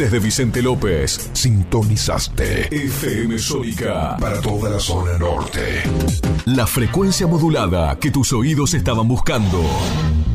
Desde 0.00 0.18
Vicente 0.18 0.62
López, 0.62 1.28
sintonizaste 1.34 2.74
FM 2.74 3.38
Sónica 3.38 4.16
para 4.18 4.40
toda 4.40 4.70
la 4.70 4.80
zona 4.80 5.18
norte. 5.18 5.82
La 6.46 6.66
frecuencia 6.66 7.26
modulada 7.26 7.98
que 7.98 8.10
tus 8.10 8.32
oídos 8.32 8.72
estaban 8.72 9.06
buscando. 9.06 9.62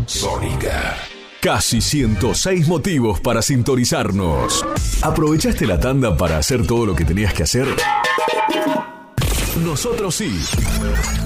Sónica. 0.06 0.96
Casi 1.42 1.82
106 1.82 2.68
motivos 2.68 3.20
para 3.22 3.42
sintonizarnos. 3.42 4.64
¿Aprovechaste 5.02 5.66
la 5.66 5.80
tanda 5.80 6.16
para 6.16 6.38
hacer 6.38 6.68
todo 6.68 6.86
lo 6.86 6.96
que 6.96 7.04
tenías 7.04 7.34
que 7.34 7.42
hacer? 7.42 7.66
Nosotros 9.64 10.14
sí. 10.14 10.40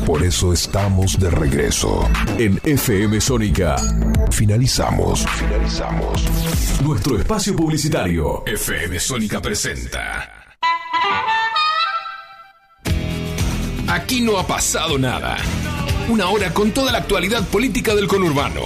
Por 0.06 0.24
eso 0.24 0.54
estamos 0.54 1.20
de 1.20 1.30
regreso 1.30 2.08
en 2.38 2.58
FM 2.64 3.20
Sónica. 3.20 3.76
Finalizamos. 4.32 5.26
Finalizamos. 5.28 6.24
Nuestro 6.84 7.18
espacio 7.18 7.54
publicitario. 7.58 8.44
FM 8.46 9.00
Sónica 9.02 9.42
presenta. 9.42 10.46
Aquí 13.88 14.22
no 14.22 14.40
ha 14.40 14.48
pasado 14.48 14.98
nada. 14.98 15.38
Una 16.08 16.30
hora 16.30 16.54
con 16.54 16.72
toda 16.72 16.94
la 16.94 17.00
actualidad 17.00 17.46
política 17.50 17.94
del 17.96 18.08
conurbano. 18.08 18.62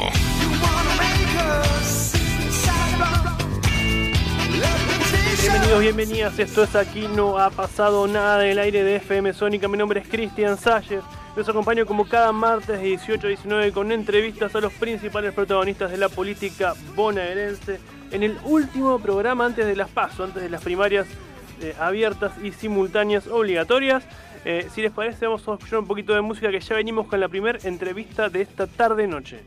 Bienvenidos, 5.41 5.80
bienvenidas. 5.81 6.39
Esto 6.39 6.64
es 6.64 6.75
Aquí 6.75 7.08
no 7.16 7.39
ha 7.39 7.50
pasado 7.50 8.05
nada 8.08 8.38
del 8.38 8.59
aire 8.59 8.84
de 8.84 8.98
FM 8.98 9.34
Sónica. 9.34 9.67
Mi 9.67 9.77
nombre 9.77 10.02
es 10.02 10.08
Cristian 10.08 10.58
Salles. 10.58 11.02
Los 11.36 11.50
acompaño 11.50 11.88
como 11.88 12.08
cada 12.08 12.31
martes 12.31 12.80
de 12.80 12.89
18 12.89 13.25
a 13.25 13.30
19 13.30 13.72
con 13.72 13.91
entrevistas 13.91 14.53
a 14.53 14.61
los 14.61 14.72
principales 14.73 15.33
protagonistas 15.33 15.89
de 15.89 15.98
la 15.98 16.09
política 16.09 16.75
bonaerense 16.95 17.80
en 18.14 18.22
el 18.22 18.38
último 18.45 19.00
programa 19.00 19.45
antes 19.45 19.66
de 19.66 19.75
las 19.75 19.89
PASO, 19.89 20.23
antes 20.23 20.42
de 20.44 20.50
las 20.50 20.64
primarias 20.64 21.08
eh, 21.61 21.73
abiertas 21.80 22.31
y 22.44 22.52
simultáneas 22.52 23.28
obligatorias. 23.28 24.03
Eh, 24.45 24.67
si 24.72 24.81
les 24.81 24.92
parece, 24.92 25.25
vamos 25.25 25.47
a 25.47 25.53
escuchar 25.53 25.80
un 25.80 25.88
poquito 25.88 26.14
de 26.14 26.22
música 26.22 26.52
que 26.52 26.59
ya 26.59 26.75
venimos 26.75 27.08
con 27.08 27.20
la 27.20 27.28
primera 27.28 27.58
entrevista 27.64 28.30
de 28.30 28.42
esta 28.42 28.67
tarde-noche. 28.67 29.39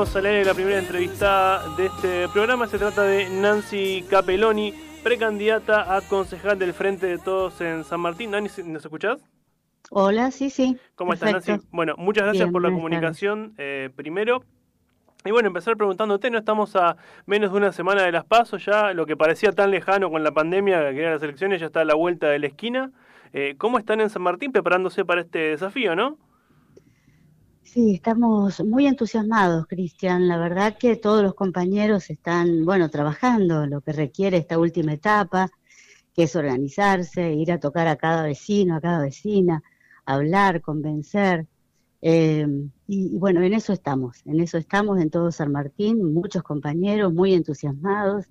Tenemos 0.00 0.16
al 0.16 0.24
aire 0.24 0.44
la 0.46 0.54
primera 0.54 0.78
entrevista 0.78 1.62
de 1.76 1.84
este 1.84 2.28
programa. 2.28 2.66
Se 2.66 2.78
trata 2.78 3.02
de 3.02 3.28
Nancy 3.28 4.02
Capelloni, 4.08 4.72
precandidata 5.02 5.94
a 5.94 6.00
concejal 6.00 6.58
del 6.58 6.72
Frente 6.72 7.06
de 7.06 7.18
Todos 7.18 7.60
en 7.60 7.84
San 7.84 8.00
Martín. 8.00 8.30
Nancy, 8.30 8.62
¿nos 8.62 8.82
escuchás? 8.82 9.22
Hola, 9.90 10.30
sí, 10.30 10.48
sí. 10.48 10.78
¿Cómo 10.94 11.12
estás. 11.12 11.32
Nancy? 11.32 11.66
Bueno, 11.70 11.96
muchas 11.98 12.24
gracias 12.24 12.44
Bien, 12.46 12.52
por 12.52 12.62
la 12.62 12.70
comunicación 12.70 13.52
eh, 13.58 13.90
primero. 13.94 14.42
Y 15.26 15.32
bueno, 15.32 15.48
empezar 15.48 15.76
preguntándote, 15.76 16.30
no 16.30 16.38
estamos 16.38 16.76
a 16.76 16.96
menos 17.26 17.52
de 17.52 17.58
una 17.58 17.70
semana 17.70 18.02
de 18.02 18.10
las 18.10 18.24
pasos 18.24 18.64
ya, 18.64 18.94
lo 18.94 19.04
que 19.04 19.18
parecía 19.18 19.52
tan 19.52 19.70
lejano 19.70 20.10
con 20.10 20.24
la 20.24 20.32
pandemia, 20.32 20.92
que 20.92 21.00
eran 21.00 21.12
las 21.12 21.22
elecciones, 21.22 21.60
ya 21.60 21.66
está 21.66 21.82
a 21.82 21.84
la 21.84 21.94
vuelta 21.94 22.26
de 22.28 22.38
la 22.38 22.46
esquina. 22.46 22.90
Eh, 23.34 23.54
¿Cómo 23.58 23.78
están 23.78 24.00
en 24.00 24.08
San 24.08 24.22
Martín 24.22 24.50
preparándose 24.50 25.04
para 25.04 25.20
este 25.20 25.40
desafío, 25.40 25.94
no? 25.94 26.16
Sí, 27.72 27.94
estamos 27.94 28.64
muy 28.64 28.88
entusiasmados, 28.88 29.68
Cristian. 29.68 30.26
La 30.26 30.38
verdad 30.38 30.76
que 30.76 30.96
todos 30.96 31.22
los 31.22 31.34
compañeros 31.34 32.10
están, 32.10 32.64
bueno, 32.64 32.90
trabajando 32.90 33.64
lo 33.64 33.80
que 33.80 33.92
requiere 33.92 34.38
esta 34.38 34.58
última 34.58 34.92
etapa, 34.92 35.48
que 36.12 36.24
es 36.24 36.34
organizarse, 36.34 37.32
ir 37.32 37.52
a 37.52 37.60
tocar 37.60 37.86
a 37.86 37.94
cada 37.94 38.24
vecino, 38.24 38.74
a 38.74 38.80
cada 38.80 39.00
vecina, 39.00 39.62
hablar, 40.04 40.60
convencer. 40.62 41.46
Eh, 42.02 42.44
y, 42.88 43.16
bueno, 43.16 43.40
en 43.40 43.52
eso 43.54 43.72
estamos, 43.72 44.20
en 44.26 44.40
eso 44.40 44.58
estamos 44.58 45.00
en 45.00 45.08
todo 45.08 45.30
San 45.30 45.52
Martín, 45.52 46.12
muchos 46.12 46.42
compañeros 46.42 47.14
muy 47.14 47.34
entusiasmados 47.34 48.26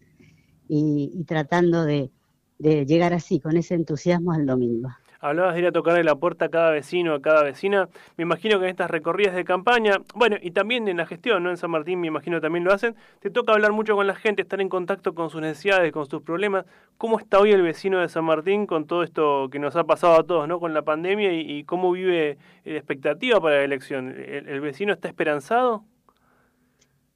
y, 0.67 1.13
y 1.15 1.23
tratando 1.23 1.85
de 1.85 2.11
llegar 2.59 3.13
así, 3.13 3.39
con 3.39 3.55
ese 3.55 3.75
entusiasmo 3.75 4.33
al 4.33 4.45
domingo. 4.45 4.89
Hablabas 5.21 5.53
de 5.53 5.59
ir 5.59 5.67
a 5.67 5.73
tocarle 5.73 6.03
la 6.05 6.15
puerta 6.15 6.45
a 6.45 6.49
cada 6.49 6.71
vecino, 6.71 7.13
a 7.13 7.21
cada 7.21 7.43
vecina. 7.43 7.89
Me 8.15 8.21
imagino 8.21 8.57
que 8.57 8.65
en 8.65 8.71
estas 8.71 8.89
recorridas 8.89 9.35
de 9.35 9.43
campaña, 9.43 9.97
bueno, 10.15 10.37
y 10.41 10.51
también 10.51 10.87
en 10.87 10.95
la 10.95 11.05
gestión, 11.05 11.43
¿no? 11.43 11.49
En 11.49 11.57
San 11.57 11.71
Martín 11.71 11.99
me 11.99 12.07
imagino 12.07 12.39
también 12.39 12.63
lo 12.63 12.71
hacen. 12.71 12.95
Te 13.19 13.29
toca 13.29 13.51
hablar 13.51 13.73
mucho 13.73 13.95
con 13.95 14.07
la 14.07 14.15
gente, 14.15 14.41
estar 14.41 14.61
en 14.61 14.69
contacto 14.69 15.13
con 15.13 15.29
sus 15.29 15.41
necesidades, 15.41 15.91
con 15.91 16.09
sus 16.09 16.21
problemas. 16.21 16.65
¿Cómo 16.97 17.19
está 17.19 17.39
hoy 17.39 17.51
el 17.51 17.61
vecino 17.61 17.99
de 17.99 18.07
San 18.07 18.23
Martín 18.23 18.65
con 18.65 18.87
todo 18.87 19.03
esto 19.03 19.49
que 19.51 19.59
nos 19.59 19.75
ha 19.75 19.83
pasado 19.83 20.17
a 20.17 20.23
todos, 20.23 20.47
¿no? 20.47 20.57
Con 20.61 20.73
la 20.73 20.83
pandemia 20.83 21.33
y, 21.33 21.65
cómo 21.65 21.91
vive 21.91 22.37
la 22.63 22.77
expectativa 22.77 23.41
para 23.41 23.57
la 23.57 23.63
elección. 23.63 24.15
¿El, 24.17 24.61
vecino 24.61 24.93
está 24.93 25.09
esperanzado? 25.09 25.83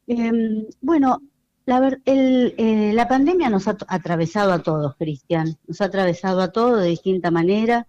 Em, 0.07 0.65
bueno, 0.81 1.21
la, 1.65 1.97
el, 2.03 2.53
eh, 2.57 2.91
la 2.93 3.07
pandemia 3.07 3.49
nos 3.49 3.69
ha 3.69 3.77
atravesado 3.87 4.51
a 4.51 4.59
todos, 4.59 4.97
Cristian, 4.97 5.57
nos 5.67 5.79
ha 5.79 5.85
atravesado 5.85 6.41
a 6.41 6.51
todos 6.51 6.81
de 6.81 6.89
distinta 6.89 7.31
manera 7.31 7.87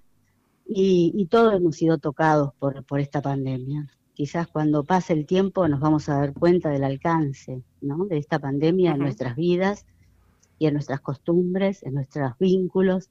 y, 0.66 1.12
y 1.16 1.26
todos 1.26 1.54
hemos 1.54 1.76
sido 1.76 1.98
tocados 1.98 2.52
por, 2.58 2.84
por 2.84 3.00
esta 3.00 3.20
pandemia. 3.22 3.88
Quizás 4.14 4.46
cuando 4.48 4.84
pase 4.84 5.12
el 5.12 5.26
tiempo 5.26 5.66
nos 5.68 5.80
vamos 5.80 6.08
a 6.08 6.16
dar 6.18 6.34
cuenta 6.34 6.70
del 6.70 6.84
alcance, 6.84 7.62
¿no? 7.80 8.06
de 8.06 8.18
esta 8.18 8.38
pandemia 8.38 8.92
en 8.92 9.02
nuestras 9.02 9.36
vidas 9.36 9.86
y 10.58 10.66
en 10.66 10.74
nuestras 10.74 11.00
costumbres, 11.00 11.82
en 11.82 11.94
nuestros 11.94 12.32
vínculos. 12.38 13.10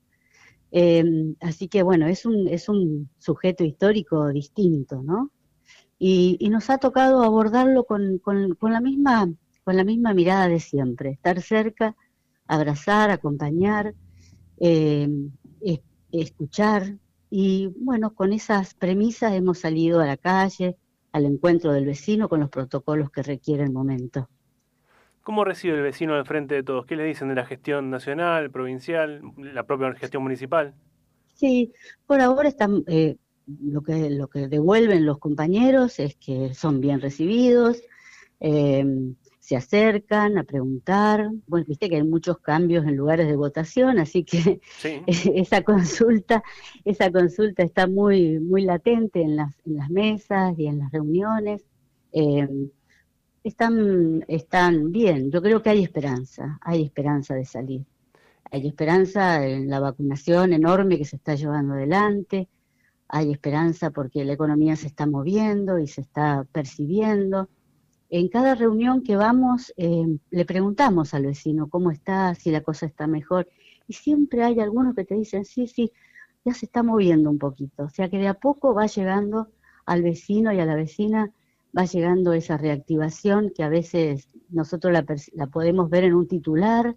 Em, 0.71 1.35
así 1.41 1.67
que 1.67 1.83
bueno, 1.83 2.07
es 2.07 2.25
un, 2.25 2.47
es 2.47 2.69
un 2.69 3.09
sujeto 3.19 3.63
histórico 3.63 4.29
distinto, 4.29 5.03
¿no? 5.03 5.31
Y, 5.99 6.37
y 6.39 6.49
nos 6.49 6.69
ha 6.69 6.77
tocado 6.79 7.23
abordarlo 7.23 7.85
con, 7.85 8.17
con, 8.19 8.55
con 8.55 8.73
la 8.73 8.81
misma, 8.81 9.31
con 9.63 9.77
la 9.77 9.83
misma 9.83 10.13
mirada 10.13 10.47
de 10.47 10.59
siempre, 10.59 11.11
estar 11.11 11.41
cerca, 11.41 11.95
abrazar, 12.47 13.11
acompañar, 13.11 13.95
eh, 14.59 15.09
es- 15.61 15.81
escuchar. 16.11 16.97
Y 17.35 17.73
bueno, 17.77 18.13
con 18.13 18.31
esas 18.31 18.75
premisas 18.75 19.33
hemos 19.33 19.57
salido 19.57 19.99
a 19.99 20.05
la 20.05 20.17
calle, 20.17 20.77
al 21.11 21.25
encuentro 21.25 21.73
del 21.73 21.83
vecino 21.83 22.29
con 22.29 22.39
los 22.39 22.49
protocolos 22.51 23.09
que 23.09 23.23
requiere 23.23 23.63
el 23.63 23.71
momento. 23.71 24.29
¿Cómo 25.23 25.43
recibe 25.43 25.77
el 25.77 25.81
vecino 25.81 26.13
del 26.13 26.27
frente 26.27 26.53
de 26.53 26.61
todos? 26.61 26.85
¿Qué 26.85 26.95
le 26.95 27.05
dicen 27.05 27.29
de 27.29 27.33
la 27.33 27.43
gestión 27.47 27.89
nacional, 27.89 28.51
provincial, 28.51 29.23
la 29.37 29.63
propia 29.63 29.95
gestión 29.95 30.21
municipal? 30.21 30.75
Sí, 31.33 31.73
por 32.05 32.21
ahora 32.21 32.49
están, 32.49 32.83
eh, 32.85 33.17
lo 33.63 33.81
que 33.81 34.11
lo 34.11 34.27
que 34.27 34.47
devuelven 34.47 35.03
los 35.03 35.17
compañeros 35.17 35.99
es 35.99 36.15
que 36.17 36.53
son 36.53 36.81
bien 36.81 37.01
recibidos, 37.01 37.81
eh, 38.41 38.85
se 39.43 39.57
acercan 39.57 40.37
a 40.37 40.45
preguntar. 40.45 41.29
Bueno, 41.47 41.65
viste 41.67 41.89
que 41.89 41.97
hay 41.97 42.03
muchos 42.03 42.37
cambios 42.39 42.85
en 42.85 42.95
lugares 42.95 43.27
de 43.27 43.35
votación, 43.35 43.99
así 43.99 44.23
que 44.23 44.61
Sí. 44.77 45.01
esa 45.35 45.63
consulta, 45.63 46.41
esa 46.85 47.11
consulta 47.11 47.61
está 47.61 47.85
muy, 47.85 48.39
muy 48.39 48.61
latente 48.61 49.21
en 49.21 49.35
las, 49.35 49.53
en 49.65 49.75
las 49.75 49.89
mesas 49.89 50.57
y 50.57 50.67
en 50.67 50.79
las 50.79 50.93
reuniones. 50.93 51.65
Eh, 52.13 52.47
están, 53.43 54.23
están 54.29 54.93
bien, 54.93 55.29
yo 55.29 55.41
creo 55.41 55.61
que 55.61 55.71
hay 55.71 55.83
esperanza, 55.83 56.57
hay 56.61 56.85
esperanza 56.85 57.35
de 57.35 57.43
salir. 57.43 57.85
Hay 58.49 58.65
esperanza 58.65 59.45
en 59.45 59.69
la 59.69 59.81
vacunación 59.81 60.53
enorme 60.53 60.97
que 60.97 61.03
se 61.03 61.17
está 61.17 61.35
llevando 61.35 61.73
adelante, 61.73 62.47
hay 63.09 63.33
esperanza 63.33 63.91
porque 63.91 64.23
la 64.23 64.33
economía 64.33 64.77
se 64.77 64.87
está 64.87 65.05
moviendo 65.05 65.79
y 65.79 65.87
se 65.87 65.99
está 65.99 66.45
percibiendo. 66.53 67.49
En 68.15 68.27
cada 68.27 68.53
reunión 68.53 69.01
que 69.01 69.15
vamos, 69.15 69.73
eh, 69.75 70.05
le 70.29 70.45
preguntamos 70.45 71.15
al 71.15 71.25
vecino 71.25 71.67
cómo 71.67 71.89
está, 71.89 72.35
si 72.35 72.51
la 72.51 72.61
cosa 72.61 72.85
está 72.85 73.07
mejor, 73.07 73.47
y 73.87 73.93
siempre 73.93 74.43
hay 74.43 74.59
algunos 74.59 74.93
que 74.93 75.03
te 75.03 75.15
dicen, 75.15 75.45
sí, 75.45 75.65
sí, 75.65 75.91
ya 76.45 76.53
se 76.53 76.67
está 76.67 76.83
moviendo 76.83 77.31
un 77.31 77.39
poquito. 77.39 77.85
O 77.85 77.89
sea 77.89 78.09
que 78.09 78.19
de 78.19 78.27
a 78.27 78.35
poco 78.35 78.75
va 78.75 78.85
llegando 78.85 79.47
al 79.87 80.03
vecino 80.03 80.53
y 80.53 80.59
a 80.59 80.65
la 80.67 80.75
vecina, 80.75 81.31
va 81.75 81.85
llegando 81.85 82.33
esa 82.33 82.55
reactivación 82.55 83.49
que 83.49 83.63
a 83.63 83.69
veces 83.69 84.27
nosotros 84.47 84.93
la, 84.93 85.47
podemos 85.47 85.89
ver 85.89 86.03
en 86.03 86.13
un 86.13 86.27
titular, 86.27 86.95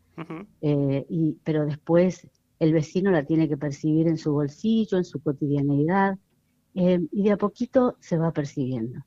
eh, 0.61 1.07
y, 1.09 1.39
pero 1.45 1.65
después 1.65 2.29
el 2.59 2.75
vecino 2.75 3.11
la 3.11 3.25
tiene 3.25 3.49
que 3.49 3.57
percibir 3.57 4.07
en 4.07 4.19
su 4.19 4.35
bolsillo, 4.35 4.99
en 4.99 5.05
su 5.07 5.23
cotidianeidad, 5.23 6.19
eh, 6.75 7.01
y 7.11 7.23
de 7.23 7.33
a 7.33 7.39
poquito 7.39 7.97
se 8.01 8.19
va 8.19 8.33
percibiendo. 8.33 9.01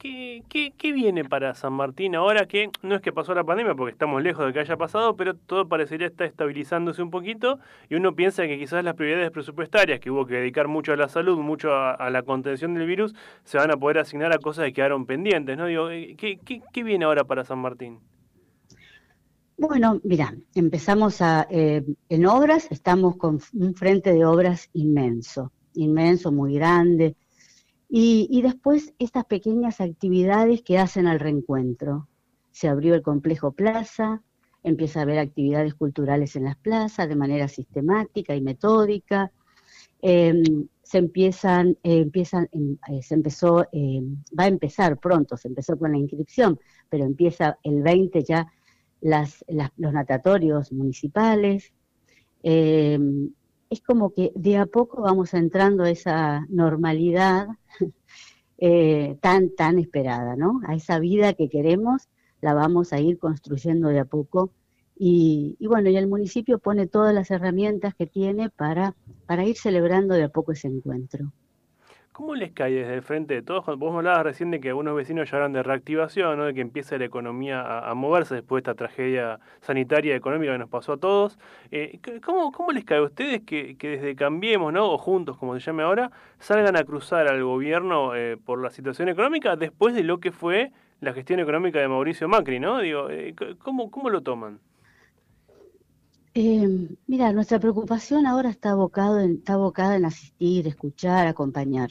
¿Qué, 0.00 0.42
qué, 0.48 0.92
viene 0.94 1.26
para 1.26 1.54
San 1.54 1.74
Martín 1.74 2.14
ahora 2.14 2.46
que 2.46 2.70
no 2.80 2.94
es 2.94 3.02
que 3.02 3.12
pasó 3.12 3.34
la 3.34 3.44
pandemia 3.44 3.74
porque 3.74 3.92
estamos 3.92 4.22
lejos 4.22 4.46
de 4.46 4.54
que 4.54 4.60
haya 4.60 4.78
pasado, 4.78 5.14
pero 5.14 5.34
todo 5.34 5.68
parecería 5.68 6.06
estar 6.06 6.26
estabilizándose 6.26 7.02
un 7.02 7.10
poquito 7.10 7.58
y 7.90 7.96
uno 7.96 8.14
piensa 8.14 8.46
que 8.46 8.58
quizás 8.58 8.82
las 8.82 8.94
prioridades 8.94 9.30
presupuestarias 9.30 10.00
que 10.00 10.10
hubo 10.10 10.24
que 10.24 10.36
dedicar 10.36 10.68
mucho 10.68 10.94
a 10.94 10.96
la 10.96 11.08
salud, 11.08 11.38
mucho 11.40 11.74
a, 11.74 12.08
la 12.08 12.22
contención 12.22 12.72
del 12.72 12.86
virus, 12.86 13.14
se 13.44 13.58
van 13.58 13.70
a 13.70 13.76
poder 13.76 13.98
asignar 13.98 14.32
a 14.32 14.38
cosas 14.38 14.64
que 14.64 14.72
quedaron 14.72 15.04
pendientes, 15.04 15.58
¿no? 15.58 15.66
Digo, 15.66 15.90
eh, 15.90 16.14
¿qué, 16.16 16.38
qué, 16.46 16.62
qué 16.72 16.82
viene 16.82 17.04
ahora 17.04 17.24
para 17.24 17.44
San 17.44 17.58
Martín? 17.58 17.98
Bueno, 19.58 20.00
mira, 20.02 20.34
empezamos 20.54 21.20
a, 21.20 21.46
eh, 21.50 21.84
en 22.08 22.24
obras, 22.24 22.68
estamos 22.70 23.16
con 23.16 23.38
un 23.52 23.74
frente 23.74 24.14
de 24.14 24.24
obras 24.24 24.70
inmenso, 24.72 25.52
inmenso, 25.74 26.32
muy 26.32 26.54
grande, 26.54 27.16
y, 27.92 28.40
después 28.42 28.94
estas 29.00 29.24
pequeñas 29.24 29.80
actividades 29.80 30.62
que 30.62 30.78
hacen 30.78 31.08
al 31.08 31.18
reencuentro. 31.18 32.08
Se 32.52 32.68
abrió 32.68 32.94
el 32.94 33.02
complejo 33.02 33.52
plaza, 33.52 34.22
empieza 34.62 35.00
a 35.00 35.02
haber 35.02 35.18
actividades 35.18 35.74
culturales 35.74 36.36
en 36.36 36.44
las 36.44 36.56
plazas 36.56 37.08
de 37.08 37.16
manera 37.16 37.48
sistemática 37.48 38.36
y 38.36 38.42
metódica. 38.42 39.32
Em, 40.02 40.68
se 40.82 40.98
empiezan, 40.98 41.70
eh, 41.82 41.98
empiezan, 41.98 42.48
em, 42.52 42.76
eh, 42.88 43.02
se 43.02 43.14
empezó, 43.14 43.66
em, 43.72 44.22
va 44.38 44.44
a 44.44 44.48
empezar 44.48 44.98
pronto, 44.98 45.36
se 45.36 45.48
empezó 45.48 45.76
con 45.76 45.90
la 45.90 45.98
inscripción, 45.98 46.60
pero 46.88 47.04
empieza 47.04 47.58
el 47.64 47.82
20 47.82 48.22
ya 48.22 48.46
las, 49.00 49.44
los 49.48 49.92
natatorios 49.92 50.72
municipales. 50.72 51.72
Es 53.70 53.80
como 53.80 54.12
que 54.12 54.32
de 54.34 54.56
a 54.56 54.66
poco 54.66 55.00
vamos 55.02 55.32
entrando 55.32 55.84
a 55.84 55.90
esa 55.90 56.44
normalidad 56.48 57.48
eh, 58.58 59.16
tan, 59.20 59.54
tan 59.54 59.78
esperada, 59.78 60.34
¿no? 60.34 60.60
A 60.66 60.74
esa 60.74 60.98
vida 60.98 61.34
que 61.34 61.48
queremos, 61.48 62.08
la 62.40 62.52
vamos 62.52 62.92
a 62.92 63.00
ir 63.00 63.18
construyendo 63.18 63.88
de 63.88 64.00
a 64.00 64.04
poco. 64.04 64.50
Y, 65.02 65.56
bueno, 65.60 65.88
y 65.88 65.96
el 65.96 66.08
municipio 66.08 66.58
pone 66.58 66.86
todas 66.86 67.14
las 67.14 67.30
herramientas 67.30 67.94
que 67.94 68.06
tiene 68.06 68.50
para, 68.50 68.94
para 69.24 69.46
ir 69.46 69.56
celebrando 69.56 70.14
de 70.14 70.24
a 70.24 70.28
poco 70.28 70.52
ese 70.52 70.68
encuentro. 70.68 71.32
¿Cómo 72.20 72.34
les 72.34 72.52
cae 72.52 72.74
desde 72.74 72.92
el 72.96 73.02
frente 73.02 73.32
de 73.32 73.40
todos? 73.40 73.64
Vos 73.78 73.96
hablabas 73.96 74.22
recién 74.24 74.50
de 74.50 74.60
que 74.60 74.68
algunos 74.68 74.94
vecinos 74.94 75.30
ya 75.30 75.38
hablan 75.38 75.54
de 75.54 75.62
reactivación, 75.62 76.36
¿no? 76.36 76.44
de 76.44 76.52
que 76.52 76.60
empiece 76.60 76.98
la 76.98 77.06
economía 77.06 77.88
a, 77.88 77.94
moverse 77.94 78.34
después 78.34 78.62
de 78.62 78.70
esta 78.70 78.74
tragedia 78.74 79.40
sanitaria 79.62 80.12
y 80.12 80.16
económica 80.18 80.52
que 80.52 80.58
nos 80.58 80.68
pasó 80.68 80.92
a 80.92 80.96
todos. 80.98 81.38
Eh, 81.70 81.98
¿cómo, 82.22 82.52
¿Cómo 82.52 82.72
les 82.72 82.84
cae 82.84 82.98
a 82.98 83.04
ustedes 83.04 83.40
que, 83.46 83.74
que, 83.78 83.88
desde 83.88 84.14
Cambiemos, 84.16 84.70
¿no? 84.70 84.92
o 84.92 84.98
juntos, 84.98 85.38
como 85.38 85.54
se 85.54 85.60
llame 85.60 85.82
ahora, 85.82 86.10
salgan 86.38 86.76
a 86.76 86.84
cruzar 86.84 87.26
al 87.26 87.42
gobierno 87.42 88.14
eh, 88.14 88.36
por 88.36 88.60
la 88.60 88.68
situación 88.68 89.08
económica 89.08 89.56
después 89.56 89.94
de 89.94 90.02
lo 90.02 90.20
que 90.20 90.30
fue 90.30 90.72
la 91.00 91.14
gestión 91.14 91.40
económica 91.40 91.78
de 91.78 91.88
Mauricio 91.88 92.28
Macri? 92.28 92.60
¿no? 92.60 92.80
Digo, 92.80 93.08
eh, 93.08 93.34
¿cómo, 93.60 93.90
¿Cómo 93.90 94.10
lo 94.10 94.20
toman? 94.20 94.60
mira, 96.34 97.32
nuestra 97.32 97.58
preocupación 97.58 98.26
ahora 98.26 98.50
está, 98.50 98.72
abocado 98.72 99.18
está 99.20 99.54
abocada 99.54 99.96
en 99.96 100.04
asistir, 100.04 100.68
escuchar, 100.68 101.26
acompañar 101.26 101.90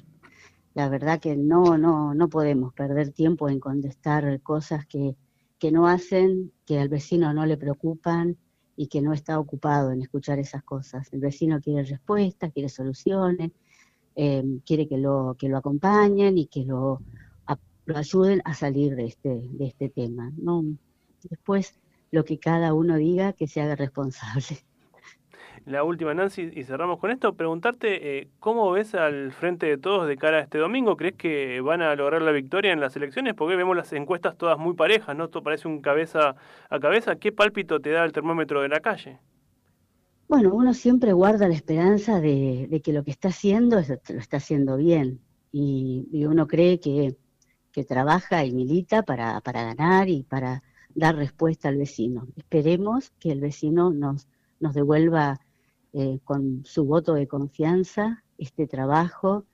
la 0.79 0.87
verdad 0.87 1.19
que 1.19 1.35
no, 1.35 1.77
no, 1.77 2.13
no 2.13 2.29
podemos 2.29 2.73
perder 2.73 3.11
tiempo 3.11 3.49
en 3.49 3.59
contestar 3.59 4.41
cosas 4.41 4.85
que, 4.85 5.17
que 5.57 5.73
no 5.73 5.89
hacen, 5.89 6.53
que 6.65 6.79
al 6.79 6.87
vecino 6.87 7.33
no 7.33 7.45
le 7.45 7.57
preocupan 7.57 8.37
y 8.77 8.87
que 8.87 9.01
no 9.01 9.11
está 9.11 9.39
ocupado 9.39 9.91
en 9.91 10.01
escuchar 10.01 10.39
esas 10.39 10.63
cosas. 10.63 11.11
El 11.11 11.19
vecino 11.19 11.59
quiere 11.59 11.83
respuestas, 11.83 12.53
quiere 12.53 12.69
soluciones, 12.69 13.51
eh, 14.15 14.41
quiere 14.65 14.87
que 14.87 14.97
lo, 14.97 15.35
que 15.37 15.49
lo 15.49 15.57
acompañen 15.57 16.37
y 16.37 16.45
que 16.45 16.63
lo, 16.63 17.01
lo 17.85 17.97
ayuden 17.97 18.41
a 18.45 18.53
salir 18.53 18.95
de 18.95 19.07
este, 19.07 19.49
de 19.51 19.65
este 19.65 19.89
tema. 19.89 20.31
¿no? 20.37 20.63
Después, 21.29 21.77
lo 22.09 22.23
que 22.23 22.39
cada 22.39 22.73
uno 22.73 22.95
diga, 22.95 23.33
que 23.33 23.47
se 23.47 23.59
haga 23.59 23.75
responsable 23.75 24.63
la 25.69 25.83
última, 25.83 26.13
Nancy, 26.15 26.49
y 26.53 26.63
cerramos 26.63 26.99
con 26.99 27.11
esto, 27.11 27.33
preguntarte 27.35 28.19
eh, 28.19 28.27
cómo 28.39 28.71
ves 28.71 28.95
al 28.95 29.31
frente 29.31 29.67
de 29.67 29.77
todos 29.77 30.07
de 30.07 30.17
cara 30.17 30.37
a 30.37 30.41
este 30.41 30.57
domingo. 30.57 30.97
¿Crees 30.97 31.13
que 31.13 31.61
van 31.61 31.83
a 31.83 31.95
lograr 31.95 32.23
la 32.23 32.31
victoria 32.31 32.73
en 32.73 32.79
las 32.79 32.95
elecciones? 32.95 33.35
Porque 33.35 33.55
vemos 33.55 33.77
las 33.77 33.93
encuestas 33.93 34.35
todas 34.35 34.57
muy 34.57 34.73
parejas, 34.73 35.15
¿no? 35.15 35.25
Esto 35.25 35.43
parece 35.43 35.67
un 35.67 35.79
cabeza 35.81 36.35
a 36.69 36.79
cabeza. 36.79 37.17
¿Qué 37.17 37.31
pálpito 37.31 37.79
te 37.79 37.91
da 37.91 38.03
el 38.03 38.11
termómetro 38.11 38.61
de 38.63 38.69
la 38.69 38.79
calle? 38.79 39.19
Bueno, 40.27 40.53
uno 40.55 40.73
siempre 40.73 41.13
guarda 41.13 41.47
la 41.47 41.53
esperanza 41.53 42.19
de, 42.19 42.81
que 42.83 42.91
lo 42.91 43.03
que 43.03 43.11
está 43.11 43.27
haciendo 43.27 43.75
lo 43.77 44.19
está 44.19 44.37
haciendo 44.37 44.75
bien. 44.75 45.21
Y, 45.51 46.25
uno 46.25 46.47
cree 46.47 46.79
que, 46.79 47.15
que, 47.71 47.83
trabaja 47.83 48.43
y 48.43 48.51
milita 48.51 49.03
para, 49.03 49.39
para 49.41 49.63
ganar 49.63 50.09
y 50.09 50.23
para 50.23 50.63
dar 50.95 51.15
respuesta 51.15 51.69
al 51.69 51.77
vecino. 51.77 52.27
Esperemos 52.37 53.11
que 53.19 53.31
el 53.31 53.39
vecino 53.39 53.91
nos, 53.91 54.27
nos 54.59 54.73
devuelva 54.73 55.39
eh, 55.93 56.19
con 56.23 56.63
su 56.65 56.85
voto 56.85 57.13
de 57.13 57.27
confianza 57.27 58.23
este 58.37 58.67
trabajo 58.67 59.45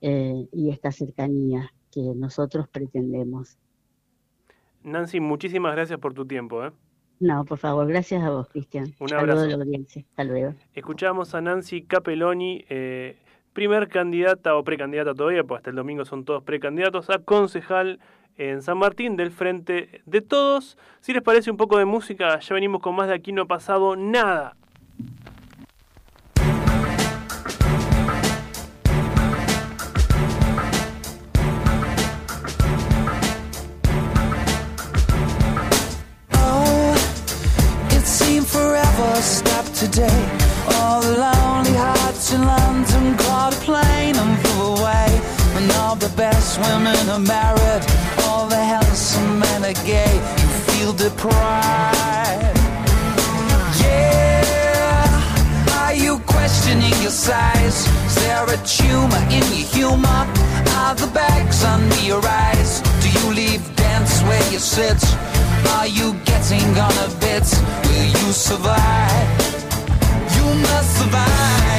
eh, 0.00 0.46
y 0.52 0.70
esta 0.70 0.92
cercanía 0.92 1.72
que 1.90 2.00
nosotros 2.14 2.68
pretendemos. 2.68 3.58
Nancy, 4.82 5.20
muchísimas 5.20 5.74
gracias 5.74 5.98
por 5.98 6.14
tu 6.14 6.26
tiempo. 6.26 6.64
¿eh? 6.64 6.72
No, 7.20 7.44
por 7.44 7.58
favor, 7.58 7.86
gracias 7.86 8.22
a 8.22 8.30
vos, 8.30 8.48
Cristian. 8.48 8.94
Un 9.00 9.12
abrazo. 9.12 9.42
a 9.42 9.46
la 9.46 9.54
audiencia. 9.54 10.04
Hasta 10.10 10.24
luego. 10.24 10.54
Escuchamos 10.74 11.34
a 11.34 11.40
Nancy 11.40 11.82
Capelloni, 11.82 12.64
primer 13.52 13.88
candidata 13.88 14.54
o 14.56 14.62
precandidata 14.62 15.14
todavía, 15.14 15.42
pues 15.42 15.58
hasta 15.58 15.70
el 15.70 15.76
domingo 15.76 16.04
son 16.04 16.24
todos 16.24 16.44
precandidatos, 16.44 17.10
a 17.10 17.18
concejal 17.18 17.98
en 18.38 18.62
San 18.62 18.78
Martín 18.78 19.16
del 19.16 19.32
Frente 19.32 20.00
de 20.06 20.20
Todos. 20.20 20.78
Si 21.00 21.12
les 21.12 21.22
parece 21.22 21.50
un 21.50 21.56
poco 21.56 21.76
de 21.76 21.84
música, 21.84 22.38
ya 22.38 22.54
venimos 22.54 22.80
con 22.80 22.94
más 22.94 23.08
de 23.08 23.14
aquí 23.14 23.32
no 23.32 23.42
ha 23.42 23.46
pasado 23.46 23.96
nada. 23.96 24.56
Today. 39.98 40.24
All 40.74 41.00
the 41.00 41.16
lonely 41.18 41.74
hearts 41.74 42.32
in 42.32 42.42
London 42.42 43.16
caught 43.18 43.54
a 43.54 43.60
plane 43.68 44.16
and 44.16 44.38
flew 44.46 44.76
away. 44.76 45.10
And 45.56 45.70
all 45.80 45.96
the 45.96 46.12
best 46.16 46.58
women 46.60 47.02
are 47.14 47.24
married, 47.36 47.82
all 48.24 48.46
the 48.46 48.62
handsome 48.74 49.40
men 49.40 49.64
are 49.64 49.78
gay. 49.84 50.14
You 50.40 50.48
feel 50.68 50.92
deprived. 50.92 52.58
Yeah, 53.82 55.80
are 55.82 55.94
you 55.94 56.20
questioning 56.26 56.94
your 57.02 57.16
size? 57.28 57.78
Is 58.06 58.14
there 58.22 58.46
a 58.56 58.58
tumor 58.78 59.24
in 59.36 59.44
your 59.56 59.66
humor? 59.74 60.22
Are 60.80 60.94
the 60.94 61.10
bags 61.12 61.64
under 61.64 62.00
your 62.02 62.24
eyes? 62.24 62.82
Do 63.02 63.08
you 63.18 63.26
leave 63.34 63.62
dance 63.74 64.22
where 64.28 64.46
you 64.52 64.60
sit? 64.60 65.00
Are 65.76 65.88
you 65.88 66.14
getting 66.24 66.68
on 66.86 66.94
a 67.06 67.08
bit? 67.18 67.46
Will 67.86 68.06
you 68.20 68.32
survive? 68.32 69.47
Must 70.54 70.98
survive 70.98 71.77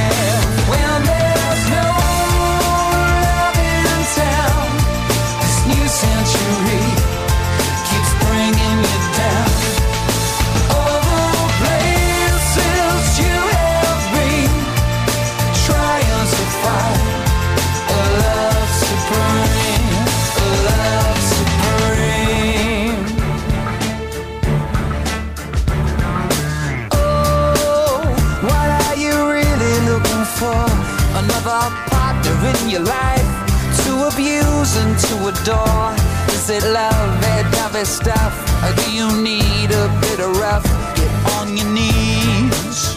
reason 34.70 34.96
to 34.96 35.28
adore? 35.28 35.94
Is 36.30 36.48
it 36.50 36.62
love, 36.62 37.24
head 37.24 37.46
of 37.74 37.86
stuff? 37.86 38.34
Or 38.64 38.72
do 38.74 38.92
you 38.92 39.08
need 39.22 39.70
a 39.70 39.88
bit 40.00 40.20
of 40.20 40.36
rough? 40.36 40.64
Get 40.94 41.10
on 41.36 41.56
your 41.56 41.66
knees. 41.66 42.96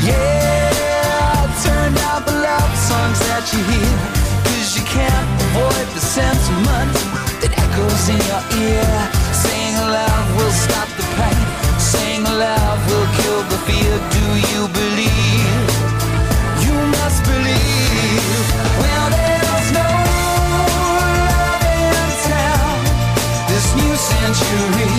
Yeah, 0.00 1.44
turn 1.64 1.92
out 2.08 2.24
the 2.24 2.32
love 2.32 2.72
songs 2.88 3.18
that 3.28 3.44
you 3.52 3.60
hear. 3.72 3.96
Cause 4.44 4.76
you 4.76 4.84
can't 4.84 5.28
avoid 5.44 5.88
the 5.96 6.00
sentiment 6.00 6.94
that 7.40 7.52
echoes 7.52 8.04
in 8.08 8.20
your 8.30 8.44
ear. 8.64 8.92
Saying 9.44 9.76
love 9.76 10.26
will 10.36 10.54
stop 10.66 10.88
the 10.96 11.06
pain. 11.20 11.44
Saying 11.78 12.24
love 12.24 12.80
will 12.88 13.08
kill 13.20 13.42
the 13.52 13.58
fear. 13.68 13.94
Do 14.16 14.24
you 14.52 14.62
believe? 14.72 15.68
You 16.64 16.76
must 16.96 17.24
believe. 17.24 17.59
century. 24.40 24.89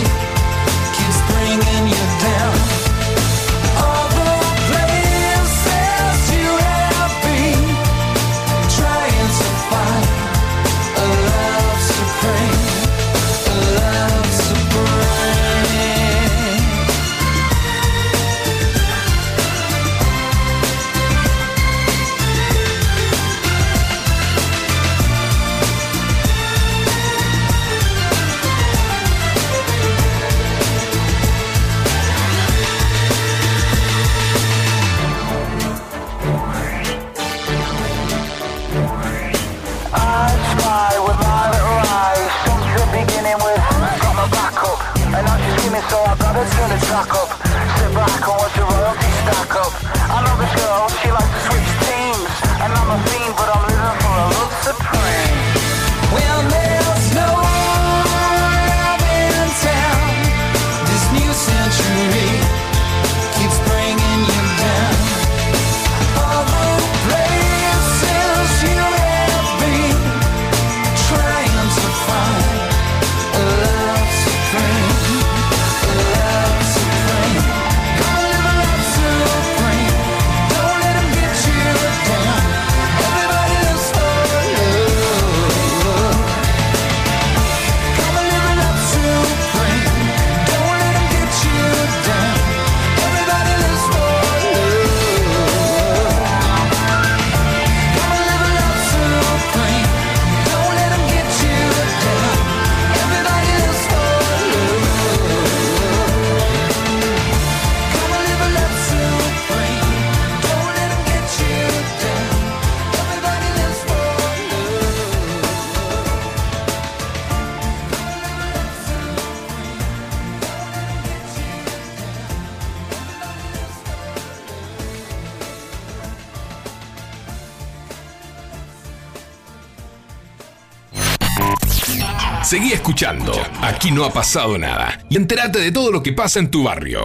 Seguí 132.52 132.74
escuchando. 132.74 133.32
Aquí 133.62 133.92
no 133.92 134.04
ha 134.04 134.10
pasado 134.10 134.58
nada. 134.58 135.00
Y 135.10 135.16
entérate 135.16 135.58
de 135.60 135.72
todo 135.72 135.90
lo 135.90 136.04
que 136.04 136.12
pasa 136.12 136.38
en 136.38 136.52
tu 136.52 136.66
barrio. 136.66 137.00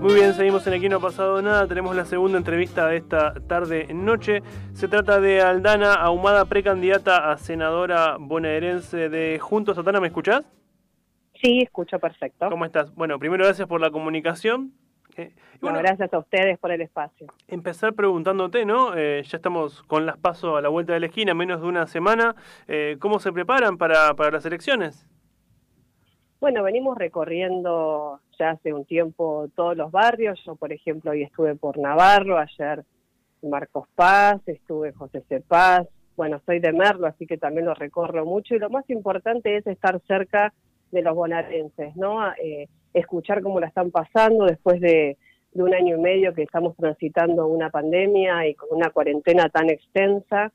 Muy 0.00 0.14
bien, 0.14 0.34
seguimos 0.34 0.66
en 0.66 0.72
Aquí 0.72 0.88
no 0.88 0.96
ha 0.96 1.00
pasado 1.00 1.40
nada. 1.42 1.68
Tenemos 1.68 1.94
la 1.94 2.04
segunda 2.06 2.38
entrevista 2.38 2.88
de 2.88 2.96
esta 2.96 3.34
tarde 3.46 3.86
noche. 3.94 4.42
Se 4.74 4.88
trata 4.88 5.20
de 5.20 5.40
Aldana 5.40 5.94
Ahumada, 5.94 6.44
precandidata 6.46 7.30
a 7.30 7.38
senadora 7.38 8.16
bonaerense 8.18 9.08
de 9.08 9.38
Juntos. 9.38 9.78
Aldana, 9.78 10.00
¿me 10.00 10.08
escuchás? 10.08 10.42
Sí, 11.40 11.60
escucho 11.60 12.00
perfecto. 12.00 12.50
¿Cómo 12.50 12.64
estás? 12.64 12.92
Bueno, 12.96 13.20
primero 13.20 13.44
gracias 13.44 13.68
por 13.68 13.80
la 13.80 13.92
comunicación. 13.92 14.72
Eh, 15.18 15.32
bueno, 15.60 15.78
gracias 15.78 16.12
a 16.14 16.18
ustedes 16.18 16.58
por 16.58 16.70
el 16.70 16.80
espacio. 16.80 17.26
Empezar 17.48 17.92
preguntándote, 17.94 18.64
¿no? 18.64 18.96
Eh, 18.96 19.22
ya 19.24 19.36
estamos 19.36 19.82
con 19.82 20.06
las 20.06 20.16
pasos 20.16 20.56
a 20.56 20.60
la 20.60 20.68
vuelta 20.68 20.92
de 20.92 21.00
la 21.00 21.06
esquina, 21.06 21.34
menos 21.34 21.60
de 21.60 21.66
una 21.66 21.88
semana. 21.88 22.36
Eh, 22.68 22.96
¿Cómo 23.00 23.18
se 23.18 23.32
preparan 23.32 23.78
para, 23.78 24.14
para 24.14 24.30
las 24.30 24.46
elecciones? 24.46 25.06
Bueno, 26.40 26.62
venimos 26.62 26.96
recorriendo 26.96 28.20
ya 28.38 28.50
hace 28.50 28.72
un 28.72 28.84
tiempo 28.84 29.48
todos 29.56 29.76
los 29.76 29.90
barrios. 29.90 30.40
Yo, 30.46 30.54
por 30.54 30.72
ejemplo, 30.72 31.10
hoy 31.10 31.24
estuve 31.24 31.56
por 31.56 31.78
Navarro, 31.78 32.38
ayer 32.38 32.84
Marcos 33.42 33.88
Paz, 33.96 34.40
estuve 34.46 34.92
José 34.92 35.22
C. 35.28 35.40
Paz. 35.40 35.88
Bueno, 36.16 36.40
soy 36.46 36.60
de 36.60 36.72
Merlo, 36.72 37.08
así 37.08 37.26
que 37.26 37.38
también 37.38 37.66
lo 37.66 37.74
recorro 37.74 38.24
mucho. 38.24 38.54
Y 38.54 38.60
lo 38.60 38.70
más 38.70 38.88
importante 38.88 39.56
es 39.56 39.66
estar 39.66 40.00
cerca 40.06 40.44
de 40.46 40.52
los 40.92 41.14
bonaerenses, 41.14 41.96
¿no? 41.96 42.26
Eh, 42.42 42.68
escuchar 42.94 43.42
cómo 43.42 43.60
la 43.60 43.68
están 43.68 43.90
pasando 43.90 44.46
después 44.46 44.80
de, 44.80 45.16
un 45.54 45.74
año 45.74 45.96
y 45.96 46.00
medio 46.00 46.34
que 46.34 46.42
estamos 46.42 46.76
transitando 46.76 47.48
una 47.48 47.68
pandemia 47.70 48.46
y 48.46 48.54
con 48.54 48.68
una 48.78 48.90
cuarentena 48.90 49.48
tan 49.48 49.70
extensa. 49.70 50.52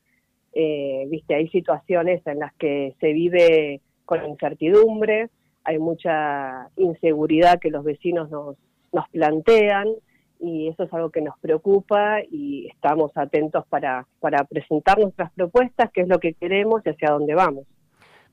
Eh, 0.54 1.06
viste, 1.10 1.34
hay 1.34 1.48
situaciones 1.48 2.26
en 2.26 2.38
las 2.38 2.54
que 2.54 2.94
se 3.00 3.12
vive 3.12 3.82
con 4.06 4.24
incertidumbre, 4.24 5.28
hay 5.64 5.78
mucha 5.78 6.70
inseguridad 6.76 7.58
que 7.58 7.70
los 7.70 7.84
vecinos 7.84 8.30
nos, 8.30 8.56
nos 8.92 9.08
plantean 9.10 9.88
y 10.40 10.68
eso 10.68 10.84
es 10.84 10.92
algo 10.94 11.10
que 11.10 11.20
nos 11.20 11.38
preocupa 11.38 12.20
y 12.30 12.68
estamos 12.68 13.10
atentos 13.16 13.66
para, 13.66 14.06
para 14.20 14.44
presentar 14.44 14.98
nuestras 14.98 15.32
propuestas, 15.32 15.90
qué 15.92 16.02
es 16.02 16.08
lo 16.08 16.18
que 16.18 16.34
queremos 16.34 16.82
y 16.84 16.90
hacia 16.90 17.10
dónde 17.10 17.34
vamos. 17.34 17.64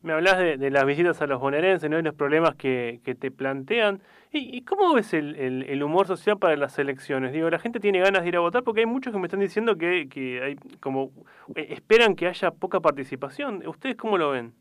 Me 0.01 0.13
hablas 0.13 0.39
de, 0.39 0.71
las 0.71 0.85
visitas 0.85 1.21
a 1.21 1.27
los 1.27 1.39
bonaerenses, 1.39 1.87
¿no? 1.89 1.99
Y 1.99 2.01
los 2.01 2.15
problemas 2.15 2.55
que, 2.55 2.99
te 3.03 3.29
plantean. 3.29 4.01
¿Y, 4.31 4.61
cómo 4.63 4.93
ves 4.93 5.13
el, 5.13 5.83
humor 5.83 6.07
social 6.07 6.39
para 6.39 6.55
las 6.55 6.79
elecciones? 6.79 7.33
Digo, 7.33 7.49
la 7.49 7.59
gente 7.59 7.79
tiene 7.79 7.99
ganas 7.99 8.23
de 8.23 8.29
ir 8.29 8.35
a 8.35 8.39
votar 8.39 8.63
porque 8.63 8.79
hay 8.79 8.87
muchos 8.87 9.13
que 9.13 9.19
me 9.19 9.27
están 9.27 9.41
diciendo 9.41 9.77
que, 9.77 10.09
que 10.09 10.41
hay 10.41 10.55
como 10.79 11.11
eh, 11.55 11.67
esperan 11.69 12.15
que 12.15 12.27
haya 12.27 12.49
poca 12.49 12.79
participación. 12.79 13.65
¿Ustedes 13.67 13.95
cómo 13.95 14.17
lo 14.17 14.31
ven? 14.31 14.53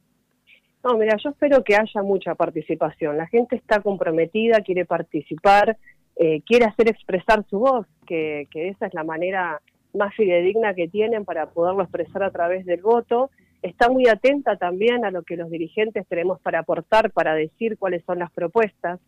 No, 0.84 0.98
mira, 0.98 1.16
yo 1.16 1.30
espero 1.30 1.62
que 1.64 1.76
haya 1.76 2.02
mucha 2.02 2.34
participación. 2.34 3.16
La 3.16 3.26
gente 3.26 3.56
está 3.56 3.80
comprometida, 3.80 4.60
quiere 4.60 4.84
participar, 4.84 5.76
eh, 6.16 6.42
quiere 6.42 6.66
hacer 6.66 6.88
expresar 6.88 7.44
su 7.48 7.60
voz, 7.60 7.86
que, 8.06 8.46
que 8.50 8.68
esa 8.68 8.86
es 8.86 8.94
la 8.94 9.04
manera 9.04 9.60
más 9.94 10.14
fidedigna 10.14 10.74
que 10.74 10.88
tienen 10.88 11.24
para 11.24 11.46
poderlo 11.46 11.82
expresar 11.82 12.22
a 12.22 12.30
través 12.30 12.64
del 12.66 12.82
voto 12.82 13.30
está 13.62 13.88
muy 13.88 14.08
atenta 14.08 14.56
también 14.56 15.04
a 15.04 15.10
lo 15.10 15.22
que 15.22 15.36
los 15.36 15.50
dirigentes 15.50 16.06
tenemos 16.08 16.40
para 16.40 16.60
aportar, 16.60 17.10
para 17.10 17.34
decir 17.34 17.76
cuáles 17.78 18.04
son 18.04 18.18
las 18.18 18.30
propuestas. 18.30 19.00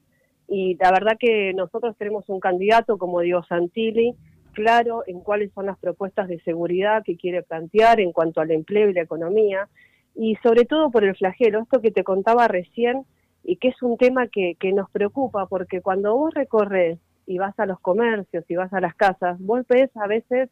Y 0.49 0.77
la 0.81 0.91
verdad 0.91 1.17
que 1.19 1.53
nosotros 1.55 1.97
tenemos 1.97 2.29
un 2.29 2.41
candidato, 2.41 2.99
como 2.99 3.21
digo 3.21 3.43
Santilli, 3.45 4.15
claro 4.53 5.03
en 5.07 5.21
cuáles 5.21 5.53
son 5.53 5.67
las 5.67 5.79
propuestas 5.79 6.29
de 6.29 6.41
seguridad 6.41 7.03
que 7.05 7.17
quiere 7.17 7.43
plantear 7.43 8.01
en 8.01 8.13
cuanto 8.13 8.41
al 8.41 8.51
empleo 8.51 8.91
y 8.91 8.95
la 8.95 9.03
economía, 9.03 9.69
y 10.15 10.37
sobre 10.43 10.65
todo 10.65 10.91
por 10.91 11.05
el 11.05 11.17
flagelo, 11.17 11.61
esto 11.61 11.81
que 11.81 11.91
te 11.91 12.05
contaba 12.05 12.49
recién, 12.49 13.05
y 13.45 13.57
que 13.57 13.69
es 13.69 13.83
un 13.83 13.97
tema 13.97 14.29
que, 14.29 14.57
que 14.61 14.73
nos 14.73 14.91
preocupa, 14.91 15.47
porque 15.47 15.81
cuando 15.81 16.15
vos 16.15 16.35
recorres 16.35 16.99
y 17.27 17.39
vas 17.39 17.59
a 17.59 17.67
los 17.67 17.81
comercios 17.81 18.45
y 18.49 18.57
vas 18.57 18.73
a 18.73 18.81
las 18.81 18.95
casas, 18.95 19.39
vos 19.41 19.67
ves 19.69 19.91
a 19.97 20.07
veces 20.07 20.51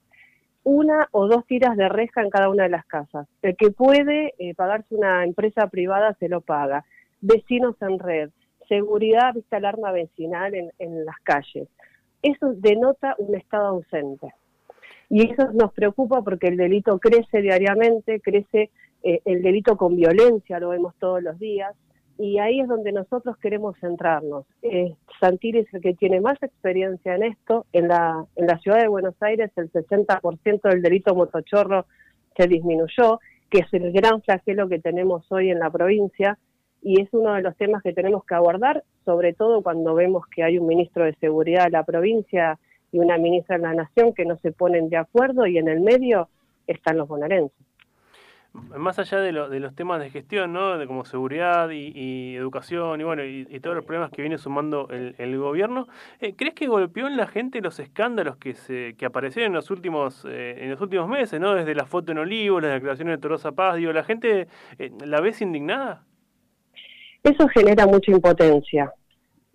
una 0.64 1.08
o 1.12 1.26
dos 1.26 1.46
tiras 1.46 1.76
de 1.76 1.88
reja 1.88 2.22
en 2.22 2.30
cada 2.30 2.48
una 2.48 2.64
de 2.64 2.68
las 2.70 2.84
casas. 2.86 3.26
El 3.42 3.56
que 3.56 3.70
puede 3.70 4.34
eh, 4.38 4.54
pagarse 4.54 4.94
una 4.94 5.24
empresa 5.24 5.68
privada 5.68 6.14
se 6.20 6.28
lo 6.28 6.40
paga. 6.40 6.84
Vecinos 7.20 7.76
en 7.80 7.98
red, 7.98 8.30
seguridad, 8.68 9.34
vista 9.34 9.56
alarma 9.56 9.92
vecinal 9.92 10.54
en, 10.54 10.70
en 10.78 11.04
las 11.04 11.18
calles. 11.22 11.68
Eso 12.22 12.52
denota 12.54 13.14
un 13.18 13.34
Estado 13.34 13.68
ausente. 13.68 14.34
Y 15.08 15.28
eso 15.28 15.52
nos 15.52 15.72
preocupa 15.72 16.22
porque 16.22 16.48
el 16.48 16.56
delito 16.56 16.98
crece 16.98 17.42
diariamente, 17.42 18.20
crece 18.20 18.70
eh, 19.02 19.20
el 19.24 19.42
delito 19.42 19.76
con 19.76 19.96
violencia, 19.96 20.60
lo 20.60 20.68
vemos 20.68 20.94
todos 20.98 21.22
los 21.22 21.38
días, 21.38 21.74
y 22.20 22.38
ahí 22.38 22.60
es 22.60 22.68
donde 22.68 22.92
nosotros 22.92 23.38
queremos 23.38 23.78
centrarnos. 23.80 24.44
Eh, 24.60 24.94
es 25.22 25.74
el 25.74 25.80
que 25.80 25.94
tiene 25.94 26.20
más 26.20 26.36
experiencia 26.42 27.14
en 27.14 27.22
esto. 27.22 27.64
En 27.72 27.88
la, 27.88 28.26
en 28.36 28.46
la 28.46 28.58
ciudad 28.58 28.78
de 28.78 28.88
Buenos 28.88 29.14
Aires 29.22 29.50
el 29.56 29.72
60% 29.72 30.60
del 30.68 30.82
delito 30.82 31.14
motochorro 31.14 31.86
se 32.36 32.46
disminuyó, 32.46 33.20
que 33.48 33.60
es 33.60 33.72
el 33.72 33.90
gran 33.92 34.20
flagelo 34.20 34.68
que 34.68 34.78
tenemos 34.78 35.24
hoy 35.32 35.50
en 35.50 35.60
la 35.60 35.70
provincia 35.70 36.38
y 36.82 37.00
es 37.00 37.08
uno 37.12 37.32
de 37.32 37.42
los 37.42 37.56
temas 37.56 37.82
que 37.82 37.94
tenemos 37.94 38.22
que 38.26 38.34
abordar, 38.34 38.84
sobre 39.06 39.32
todo 39.32 39.62
cuando 39.62 39.94
vemos 39.94 40.26
que 40.26 40.42
hay 40.42 40.58
un 40.58 40.66
ministro 40.66 41.04
de 41.06 41.14
Seguridad 41.14 41.64
de 41.64 41.70
la 41.70 41.84
provincia 41.84 42.58
y 42.92 42.98
una 42.98 43.16
ministra 43.16 43.56
de 43.56 43.62
la 43.62 43.74
Nación 43.74 44.12
que 44.12 44.26
no 44.26 44.36
se 44.40 44.52
ponen 44.52 44.90
de 44.90 44.98
acuerdo 44.98 45.46
y 45.46 45.56
en 45.56 45.68
el 45.68 45.80
medio 45.80 46.28
están 46.66 46.98
los 46.98 47.08
bonaerenses 47.08 47.69
más 48.52 48.98
allá 48.98 49.20
de, 49.20 49.32
de, 49.32 49.60
los 49.60 49.74
temas 49.74 50.00
de 50.00 50.10
gestión, 50.10 50.52
¿no? 50.52 50.76
De 50.76 50.86
como 50.86 51.04
seguridad 51.04 51.70
y, 51.70 52.34
educación 52.34 53.00
y 53.00 53.04
bueno, 53.04 53.24
y, 53.24 53.44
todos 53.60 53.76
los 53.76 53.84
problemas 53.84 54.10
que 54.10 54.22
viene 54.22 54.38
sumando 54.38 54.88
el, 54.90 55.38
gobierno, 55.38 55.86
eh, 56.20 56.34
¿crees 56.34 56.54
que 56.54 56.66
golpeó 56.66 57.06
en 57.06 57.16
la 57.16 57.26
gente 57.26 57.60
los 57.60 57.78
escándalos 57.78 58.36
que 58.36 58.54
se 58.54 58.94
que 58.96 59.06
aparecieron 59.06 59.52
en 59.52 59.56
los 59.56 59.70
últimos 59.70 60.24
eh, 60.28 60.56
en 60.58 60.70
los 60.70 60.80
últimos 60.80 61.08
meses, 61.08 61.40
¿no? 61.40 61.54
Desde 61.54 61.74
la 61.74 61.86
foto 61.86 62.12
en 62.12 62.18
Olivo, 62.18 62.60
las 62.60 62.72
declaraciones 62.72 63.16
de 63.16 63.20
Torosa 63.20 63.52
Paz, 63.52 63.76
digo, 63.76 63.92
la 63.92 64.04
gente 64.04 64.48
eh, 64.78 64.90
la 65.04 65.20
ves 65.20 65.40
indignada. 65.40 66.04
Eso 67.22 67.46
genera 67.48 67.86
mucha 67.86 68.10
impotencia 68.10 68.92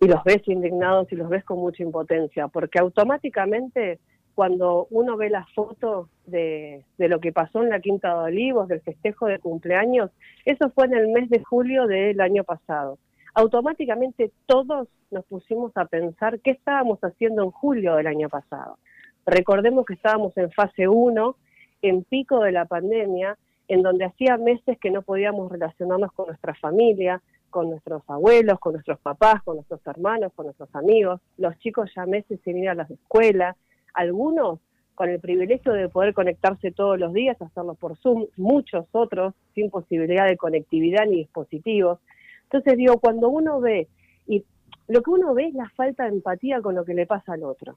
y 0.00 0.06
los 0.06 0.22
ves 0.24 0.46
indignados 0.46 1.10
y 1.12 1.16
los 1.16 1.28
ves 1.28 1.44
con 1.44 1.58
mucha 1.58 1.82
impotencia, 1.82 2.48
porque 2.48 2.78
automáticamente 2.78 3.98
cuando 4.36 4.86
uno 4.90 5.16
ve 5.16 5.30
la 5.30 5.46
foto 5.54 6.10
de, 6.26 6.84
lo 6.98 7.20
que 7.20 7.32
pasó 7.32 7.62
en 7.62 7.70
la 7.70 7.80
Quinta 7.80 8.10
de 8.10 8.24
Olivos, 8.24 8.68
del 8.68 8.82
festejo 8.82 9.24
de 9.24 9.38
cumpleaños, 9.38 10.10
eso 10.44 10.68
fue 10.74 10.84
en 10.84 10.94
el 10.94 11.08
mes 11.08 11.30
de 11.30 11.42
julio 11.42 11.86
del 11.86 12.20
año 12.20 12.44
pasado. 12.44 12.98
Automáticamente 13.32 14.30
todos 14.44 14.88
nos 15.10 15.24
pusimos 15.24 15.74
a 15.78 15.86
pensar 15.86 16.38
qué 16.40 16.50
estábamos 16.50 16.98
haciendo 17.00 17.44
en 17.44 17.50
julio 17.50 17.94
del 17.94 18.08
año 18.08 18.28
pasado. 18.28 18.76
Recordemos 19.24 19.86
que 19.86 19.94
estábamos 19.94 20.36
en 20.36 20.50
fase 20.52 20.86
1, 20.86 21.34
en 21.80 22.04
pico 22.04 22.40
de 22.40 22.52
la 22.52 22.66
pandemia, 22.66 23.38
en 23.68 23.82
donde 23.82 24.04
hacía 24.04 24.36
meses 24.36 24.78
que 24.78 24.90
no 24.90 25.00
podíamos 25.00 25.50
relacionarnos 25.50 26.12
con 26.12 26.26
nuestra 26.26 26.54
familia, 26.56 27.22
con 27.48 27.70
nuestros 27.70 28.02
abuelos, 28.06 28.58
con 28.58 28.74
nuestros 28.74 29.00
papás, 29.00 29.42
con 29.44 29.56
nuestros 29.56 29.80
hermanos, 29.86 30.30
con 30.36 30.44
nuestros 30.44 30.68
amigos. 30.74 31.22
Los 31.38 31.58
chicos 31.60 31.90
ya 31.96 32.04
meses 32.04 32.38
sin 32.44 32.58
ir 32.58 32.68
a 32.68 32.74
las 32.74 32.90
escuelas, 32.90 33.56
algunos 33.96 34.60
con 34.94 35.10
el 35.10 35.20
privilegio 35.20 35.72
de 35.72 35.88
poder 35.88 36.14
conectarse 36.14 36.72
todos 36.72 36.98
los 36.98 37.12
días, 37.12 37.40
hacerlo 37.40 37.74
por 37.74 37.96
Zoom, 37.98 38.26
muchos 38.36 38.86
otros 38.92 39.34
sin 39.54 39.70
posibilidad 39.70 40.26
de 40.26 40.36
conectividad 40.36 41.06
ni 41.06 41.18
dispositivos. 41.18 41.98
Entonces 42.44 42.76
digo, 42.76 42.98
cuando 42.98 43.28
uno 43.28 43.60
ve, 43.60 43.88
y 44.26 44.44
lo 44.88 45.02
que 45.02 45.10
uno 45.10 45.34
ve 45.34 45.48
es 45.48 45.54
la 45.54 45.68
falta 45.70 46.04
de 46.04 46.10
empatía 46.10 46.60
con 46.62 46.74
lo 46.74 46.84
que 46.84 46.94
le 46.94 47.06
pasa 47.06 47.34
al 47.34 47.44
otro, 47.44 47.76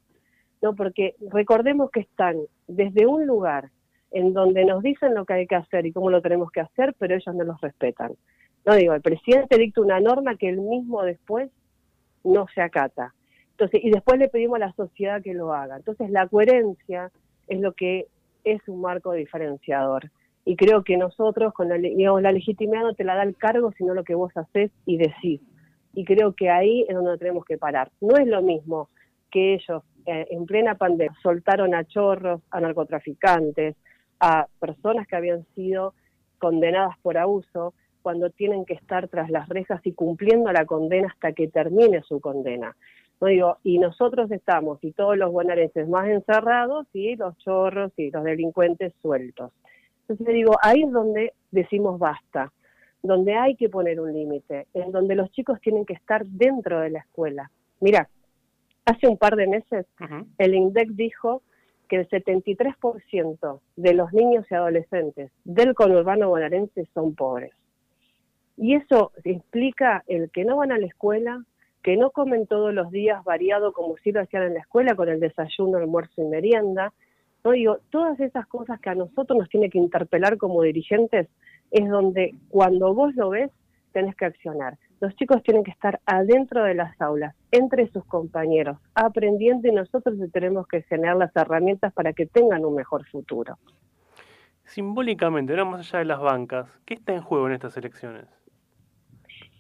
¿no? 0.61 0.75
Porque 0.75 1.15
recordemos 1.29 1.91
que 1.91 2.01
están 2.01 2.37
desde 2.67 3.05
un 3.05 3.25
lugar 3.25 3.69
en 4.11 4.33
donde 4.33 4.65
nos 4.65 4.81
dicen 4.81 5.13
lo 5.13 5.25
que 5.25 5.33
hay 5.33 5.47
que 5.47 5.55
hacer 5.55 5.85
y 5.85 5.91
cómo 5.91 6.09
lo 6.09 6.21
tenemos 6.21 6.51
que 6.51 6.61
hacer, 6.61 6.95
pero 6.97 7.15
ellos 7.15 7.35
no 7.35 7.43
los 7.43 7.59
respetan. 7.61 8.13
No 8.65 8.75
digo, 8.75 8.93
el 8.93 9.01
presidente 9.01 9.57
dicta 9.57 9.81
una 9.81 9.99
norma 9.99 10.35
que 10.35 10.49
él 10.49 10.61
mismo 10.61 11.03
después 11.03 11.49
no 12.23 12.47
se 12.53 12.61
acata. 12.61 13.13
Entonces, 13.59 13.81
y 13.83 13.91
después 13.91 14.17
le 14.17 14.29
pedimos 14.29 14.55
a 14.55 14.67
la 14.67 14.71
sociedad 14.71 15.21
que 15.21 15.33
lo 15.33 15.53
haga. 15.53 15.75
Entonces, 15.75 16.09
la 16.11 16.27
coherencia 16.27 17.11
es 17.49 17.59
lo 17.59 17.73
que 17.73 18.07
es 18.45 18.65
un 18.69 18.79
marco 18.79 19.11
diferenciador. 19.11 20.09
Y 20.45 20.55
creo 20.55 20.85
que 20.85 20.95
nosotros, 20.95 21.53
con 21.53 21.67
la, 21.67 21.75
digamos, 21.75 22.21
la 22.21 22.31
legitimidad 22.31 22.83
no 22.83 22.93
te 22.93 23.03
la 23.03 23.15
da 23.15 23.23
el 23.23 23.35
cargo, 23.35 23.73
sino 23.77 23.93
lo 23.93 24.05
que 24.05 24.15
vos 24.15 24.31
haces 24.37 24.71
y 24.85 24.95
decís. 24.95 25.41
Y 25.93 26.05
creo 26.05 26.33
que 26.35 26.49
ahí 26.49 26.85
es 26.87 26.95
donde 26.95 27.17
tenemos 27.17 27.43
que 27.43 27.57
parar. 27.57 27.91
No 27.99 28.15
es 28.15 28.27
lo 28.27 28.41
mismo 28.41 28.87
que 29.29 29.55
ellos 29.55 29.83
eh, 30.05 30.27
en 30.29 30.45
plena 30.45 30.75
pandemia 30.75 31.13
soltaron 31.21 31.75
a 31.75 31.83
chorros, 31.83 32.41
a 32.51 32.61
narcotraficantes, 32.61 33.75
a 34.21 34.47
personas 34.61 35.05
que 35.05 35.17
habían 35.17 35.45
sido 35.53 35.93
condenadas 36.37 36.97
por 37.01 37.17
abuso, 37.17 37.73
cuando 38.01 38.29
tienen 38.29 38.63
que 38.63 38.75
estar 38.75 39.09
tras 39.09 39.29
las 39.29 39.49
rejas 39.49 39.81
y 39.85 39.91
cumpliendo 39.91 40.49
la 40.53 40.65
condena 40.65 41.09
hasta 41.09 41.33
que 41.33 41.49
termine 41.49 42.01
su 42.03 42.21
condena. 42.21 42.73
No 43.21 43.27
digo, 43.27 43.57
y 43.63 43.79
nosotros 43.79 44.31
estamos, 44.31 44.79
y 44.81 44.91
todos 44.91 45.17
los 45.17 45.31
bonaerenses 45.31 45.87
más 45.89 46.07
encerrados, 46.07 46.87
y 46.93 47.15
los 47.15 47.37
chorros 47.39 47.91
y 47.97 48.11
los 48.11 48.23
delincuentes 48.23 48.93
sueltos. 49.01 49.51
Entonces 50.01 50.33
digo, 50.33 50.55
ahí 50.61 50.83
es 50.83 50.91
donde 50.91 51.33
decimos 51.51 51.99
basta, 51.99 52.51
donde 53.03 53.35
hay 53.35 53.55
que 53.55 53.69
poner 53.69 53.99
un 53.99 54.13
límite, 54.13 54.67
en 54.73 54.91
donde 54.91 55.15
los 55.15 55.31
chicos 55.31 55.59
tienen 55.61 55.85
que 55.85 55.93
estar 55.93 56.25
dentro 56.25 56.79
de 56.79 56.89
la 56.89 56.99
escuela. 56.99 57.51
Mira, 57.79 58.09
hace 58.85 59.07
un 59.07 59.17
par 59.17 59.35
de 59.35 59.47
meses 59.47 59.85
el 60.37 60.55
INDEC 60.55 60.89
dijo 60.91 61.43
que 61.87 61.97
el 61.97 62.09
73% 62.09 63.61
de 63.75 63.93
los 63.93 64.13
niños 64.13 64.45
y 64.49 64.55
adolescentes 64.55 65.31
del 65.43 65.73
conurbano 65.73 66.29
bonaerense 66.29 66.87
son 66.93 67.15
pobres. 67.15 67.51
Y 68.57 68.75
eso 68.75 69.11
implica 69.23 70.03
el 70.07 70.29
que 70.31 70.43
no 70.43 70.57
van 70.57 70.71
a 70.71 70.77
la 70.77 70.85
escuela, 70.85 71.43
que 71.83 71.97
no 71.97 72.11
comen 72.11 72.47
todos 72.47 72.73
los 72.73 72.91
días 72.91 73.23
variado 73.23 73.73
como 73.73 73.97
si 73.97 74.11
lo 74.11 74.21
hacían 74.21 74.43
en 74.43 74.53
la 74.55 74.59
escuela 74.59 74.95
con 74.95 75.09
el 75.09 75.19
desayuno, 75.19 75.77
almuerzo 75.77 76.21
y 76.21 76.25
merienda. 76.25 76.93
No 77.43 77.51
digo, 77.51 77.77
todas 77.89 78.19
esas 78.19 78.45
cosas 78.47 78.79
que 78.81 78.89
a 78.89 78.95
nosotros 78.95 79.39
nos 79.39 79.49
tiene 79.49 79.69
que 79.69 79.77
interpelar 79.77 80.37
como 80.37 80.61
dirigentes 80.61 81.27
es 81.71 81.89
donde 81.89 82.35
cuando 82.49 82.93
vos 82.93 83.15
lo 83.15 83.29
ves 83.29 83.51
tenés 83.91 84.15
que 84.15 84.25
accionar. 84.25 84.77
Los 84.99 85.15
chicos 85.15 85.41
tienen 85.43 85.63
que 85.63 85.71
estar 85.71 86.01
adentro 86.05 86.63
de 86.63 86.75
las 86.75 86.99
aulas, 87.01 87.33
entre 87.51 87.87
sus 87.87 88.03
compañeros, 88.05 88.77
aprendiendo 88.93 89.67
y 89.67 89.71
nosotros 89.71 90.15
tenemos 90.31 90.67
que 90.67 90.81
generar 90.83 91.15
las 91.15 91.35
herramientas 91.35 91.93
para 91.93 92.13
que 92.13 92.25
tengan 92.25 92.65
un 92.65 92.75
mejor 92.75 93.05
futuro. 93.05 93.57
Simbólicamente, 94.65 95.55
no 95.55 95.65
más 95.65 95.79
allá 95.79 95.99
de 95.99 96.05
las 96.05 96.19
bancas, 96.19 96.69
¿qué 96.85 96.93
está 96.95 97.13
en 97.13 97.21
juego 97.21 97.47
en 97.47 97.53
estas 97.53 97.75
elecciones? 97.77 98.25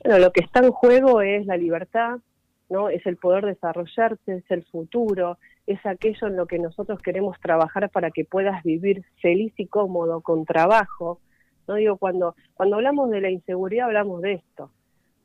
Bueno, 0.03 0.19
lo 0.19 0.31
que 0.31 0.41
está 0.41 0.59
en 0.59 0.71
juego 0.71 1.21
es 1.21 1.45
la 1.45 1.57
libertad, 1.57 2.19
¿no? 2.69 2.89
Es 2.89 3.05
el 3.05 3.17
poder 3.17 3.45
desarrollarse, 3.45 4.37
es 4.37 4.49
el 4.49 4.63
futuro, 4.63 5.37
es 5.67 5.85
aquello 5.85 6.27
en 6.27 6.37
lo 6.37 6.45
que 6.45 6.57
nosotros 6.57 6.99
queremos 7.01 7.37
trabajar 7.41 7.89
para 7.89 8.09
que 8.11 8.23
puedas 8.23 8.63
vivir 8.63 9.03
feliz 9.21 9.53
y 9.57 9.67
cómodo, 9.67 10.21
con 10.21 10.45
trabajo. 10.45 11.19
No 11.67 11.75
digo, 11.75 11.97
cuando, 11.97 12.35
cuando 12.53 12.77
hablamos 12.77 13.09
de 13.09 13.21
la 13.21 13.29
inseguridad 13.29 13.87
hablamos 13.87 14.21
de 14.21 14.33
esto. 14.33 14.71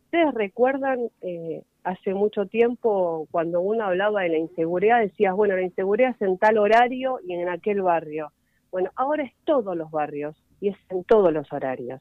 Ustedes 0.06 0.34
recuerdan 0.34 1.08
eh, 1.22 1.62
hace 1.84 2.14
mucho 2.14 2.46
tiempo 2.46 3.28
cuando 3.30 3.60
uno 3.60 3.84
hablaba 3.84 4.22
de 4.22 4.30
la 4.30 4.38
inseguridad, 4.38 5.00
decías, 5.00 5.34
bueno, 5.34 5.56
la 5.56 5.62
inseguridad 5.62 6.10
es 6.10 6.22
en 6.22 6.38
tal 6.38 6.58
horario 6.58 7.20
y 7.26 7.34
en 7.34 7.48
aquel 7.48 7.82
barrio. 7.82 8.32
Bueno, 8.70 8.90
ahora 8.96 9.22
es 9.22 9.32
todos 9.44 9.76
los 9.76 9.90
barrios 9.90 10.36
y 10.64 10.68
es 10.68 10.76
en 10.88 11.04
todos 11.04 11.30
los 11.30 11.52
horarios. 11.52 12.00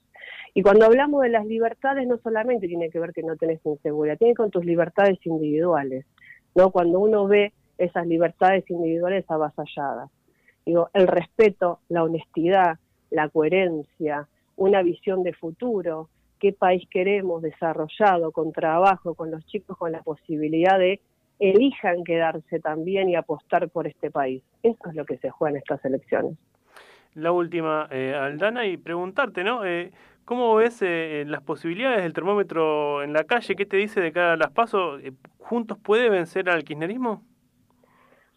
Y 0.54 0.62
cuando 0.62 0.86
hablamos 0.86 1.22
de 1.24 1.30
las 1.30 1.46
libertades, 1.46 2.08
no 2.08 2.18
solamente 2.20 2.66
tiene 2.68 2.90
que 2.90 3.00
ver 3.00 3.12
que 3.12 3.22
no 3.22 3.36
tenés 3.36 3.60
inseguridad, 3.66 4.18
tiene 4.18 4.36
con 4.36 4.52
tus 4.52 4.64
libertades 4.64 5.20
individuales, 5.26 6.06
¿no? 6.56 6.72
Cuando 6.72 7.00
uno 7.00 7.28
ve 7.28 7.52
esas 7.78 8.08
libertades 8.08 8.64
individuales 8.70 9.26
avasalladas. 9.28 10.10
Digo, 10.66 10.90
el 10.94 11.08
respeto, 11.08 11.80
la 11.90 12.04
honestidad, 12.04 12.80
la 13.10 13.28
coherencia, 13.28 14.30
una 14.56 14.82
visión 14.82 15.24
de 15.24 15.34
futuro, 15.34 16.08
qué 16.40 16.54
país 16.54 16.88
queremos 16.90 17.42
desarrollado, 17.42 18.32
con 18.32 18.54
trabajo, 18.54 19.14
con 19.14 19.30
los 19.30 19.46
chicos, 19.48 19.78
con 19.78 19.92
la 19.92 20.04
posibilidad 20.04 20.80
de 20.80 21.02
elijan 21.40 22.06
quedarse 22.06 22.62
también 22.62 23.10
y 23.10 23.16
apostar 23.16 23.70
por 23.70 23.88
este 23.88 24.10
país. 24.10 24.42
Eso 24.62 24.90
es 24.90 24.96
lo 24.96 25.04
que 25.04 25.18
se 25.18 25.32
juega 25.32 25.52
en 25.52 25.58
estas 25.58 25.84
elecciones 25.84 26.38
la 27.16 27.32
última, 27.32 27.88
eh, 27.92 28.16
Aldana, 28.16 28.66
y 28.66 28.78
preguntarte, 28.78 29.44
¿no? 29.44 29.66
Eh, 29.66 29.92
¿Cómo 30.26 30.56
ves 30.56 30.82
eh, 30.82 31.26
las 31.28 31.42
posibilidades 31.42 32.04
del 32.04 32.14
termómetro 32.14 33.04
en 33.04 33.14
la 33.14 33.26
calle? 33.26 33.56
¿Qué 33.56 33.66
te 33.66 33.78
dice 33.78 34.00
de 34.00 34.12
cara 34.12 34.34
a 34.34 34.38
las 34.38 34.52
pasos? 34.52 35.02
Eh, 35.04 35.12
¿Juntos 35.40 35.78
puede 35.78 36.10
vencer 36.10 36.50
al 36.50 36.64
kirchnerismo? 36.64 37.24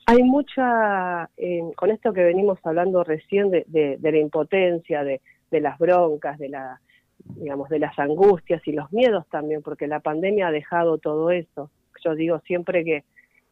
Hay 0.07 0.23
mucha, 0.23 1.29
con 1.75 1.91
esto 1.91 2.13
que 2.13 2.23
venimos 2.23 2.61
hablando 2.65 3.03
recién 3.03 3.51
de, 3.51 3.65
de, 3.67 4.13
la 4.13 4.19
impotencia, 4.19 5.03
de, 5.03 5.21
de, 5.51 5.61
las 5.61 5.79
broncas, 5.79 6.39
de 6.39 6.49
la, 6.49 6.81
digamos, 7.19 7.69
de 7.69 7.81
las 7.81 7.99
angustias 7.99 8.63
y 8.67 8.73
los 8.73 8.93
miedos 8.93 9.27
también, 9.31 9.63
porque 9.63 9.89
la 9.89 9.99
pandemia 9.99 10.47
ha 10.47 10.53
dejado 10.53 10.99
todo 10.99 11.33
eso. 11.33 11.71
Yo 12.05 12.15
digo 12.15 12.39
siempre 12.47 12.85
que, 12.85 13.03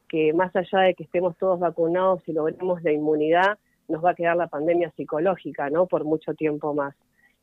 que 0.08 0.32
más 0.32 0.54
allá 0.54 0.80
de 0.80 0.94
que 0.94 1.02
estemos 1.02 1.36
todos 1.38 1.58
vacunados 1.58 2.22
y 2.28 2.32
logremos 2.32 2.80
la 2.84 2.92
inmunidad, 2.92 3.58
nos 3.88 4.04
va 4.04 4.10
a 4.10 4.14
quedar 4.14 4.36
la 4.36 4.46
pandemia 4.46 4.90
psicológica, 4.92 5.70
¿no? 5.70 5.86
Por 5.86 6.04
mucho 6.04 6.34
tiempo 6.34 6.74
más. 6.74 6.94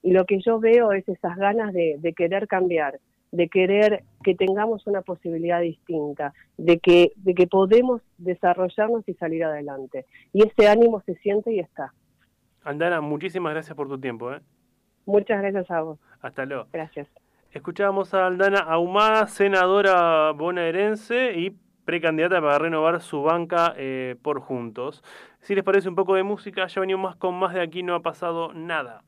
Y 0.04 0.12
lo 0.12 0.26
que 0.26 0.40
yo 0.40 0.60
veo 0.60 0.92
es 0.94 1.08
esas 1.08 1.38
ganas 1.38 1.74
de, 1.74 2.14
querer 2.16 2.48
cambiar, 2.48 3.00
de 3.32 3.48
querer 3.48 4.04
que 4.24 4.36
tengamos 4.36 4.88
una 4.88 5.02
posibilidad 5.02 5.62
distinta, 5.62 6.34
de 6.58 6.80
que, 6.80 7.12
de 7.18 7.34
que 7.36 7.48
podemos 7.48 8.02
desarrollarnos 8.18 9.08
y 9.08 9.14
salir 9.14 9.44
adelante. 9.44 10.06
Y 10.34 10.48
ese 10.48 10.68
ánimo 10.68 11.02
se 11.06 11.16
siente 11.16 11.54
y 11.54 11.60
está. 11.60 11.94
Andana, 12.64 13.02
muchísimas 13.02 13.54
gracias 13.54 13.76
por 13.76 13.88
tu 13.88 14.00
tiempo. 14.00 14.34
¿eh? 14.34 14.42
Muchas 15.06 15.42
gracias 15.42 15.70
a 15.70 15.82
vos. 15.82 16.00
Hasta 16.22 16.46
luego. 16.46 16.68
Gracias. 16.72 17.08
Escuchábamos 17.52 18.14
a 18.14 18.28
Aldana 18.28 18.60
Ahumada, 18.60 19.28
senadora 19.28 20.32
bonaerense 20.32 21.34
y 21.38 21.58
precandidata 21.86 22.42
para 22.42 22.60
renovar 22.60 23.02
su 23.02 23.24
banca 23.24 23.74
eh, 23.78 24.16
por 24.22 24.40
Juntos. 24.40 25.04
Si 25.42 25.56
les 25.56 25.64
parece 25.64 25.90
un 25.90 25.96
poco 25.96 26.16
de 26.16 26.24
música, 26.24 26.68
ya 26.68 26.82
venimos 26.82 27.04
más 27.04 27.16
con 27.16 27.36
más 27.36 27.54
de 27.54 27.62
aquí, 27.62 27.84
no 27.84 27.96
ha 27.96 28.02
pasado 28.02 28.54
nada. 28.54 29.04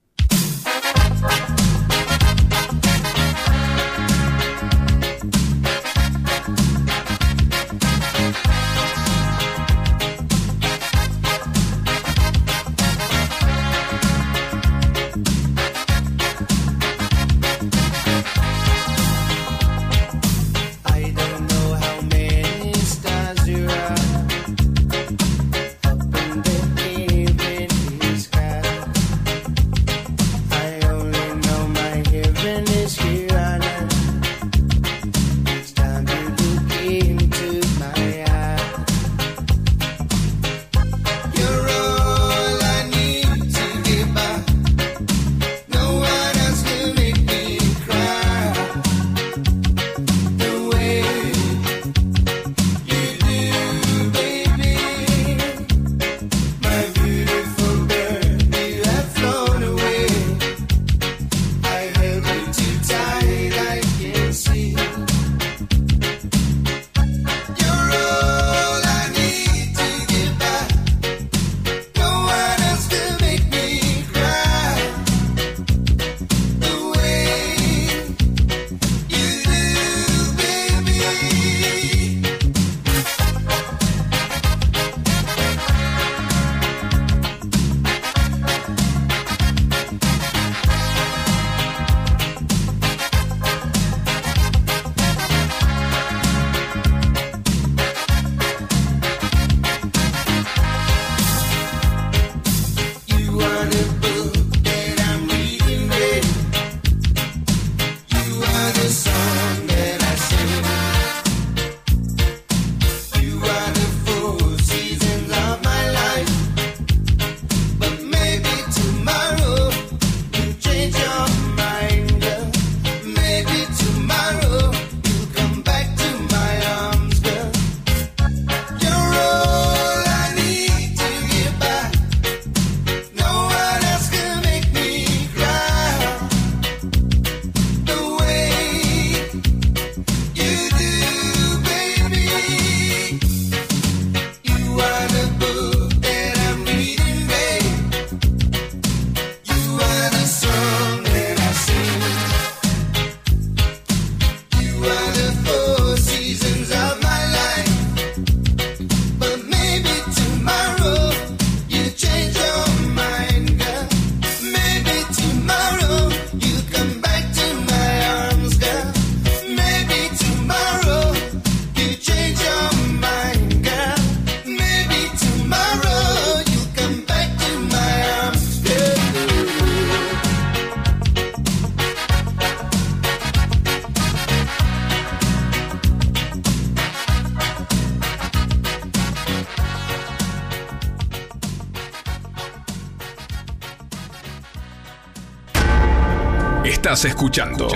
Estás 196.93 197.09
escuchando. 197.09 197.67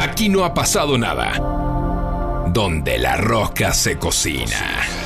Aquí 0.00 0.28
no 0.28 0.44
ha 0.44 0.52
pasado 0.52 0.98
nada. 0.98 1.30
Donde 2.48 2.98
la 2.98 3.16
rosca 3.16 3.72
se 3.72 4.00
cocina. 4.00 4.99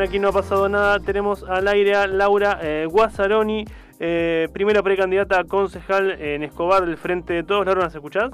Aquí 0.00 0.18
No 0.18 0.28
ha 0.28 0.32
pasado 0.32 0.68
nada. 0.68 0.98
Tenemos 0.98 1.44
al 1.44 1.68
aire 1.68 1.94
a 1.94 2.06
Laura 2.06 2.58
eh, 2.62 2.86
Guazzaroni, 2.90 3.64
eh, 4.00 4.48
primera 4.52 4.82
precandidata 4.82 5.38
a 5.38 5.44
concejal 5.44 6.20
en 6.20 6.42
Escobar 6.42 6.84
del 6.84 6.96
Frente 6.96 7.32
de 7.32 7.44
Todos. 7.44 7.64
Laura, 7.64 7.84
¿nos 7.84 7.94
escuchás? 7.94 8.30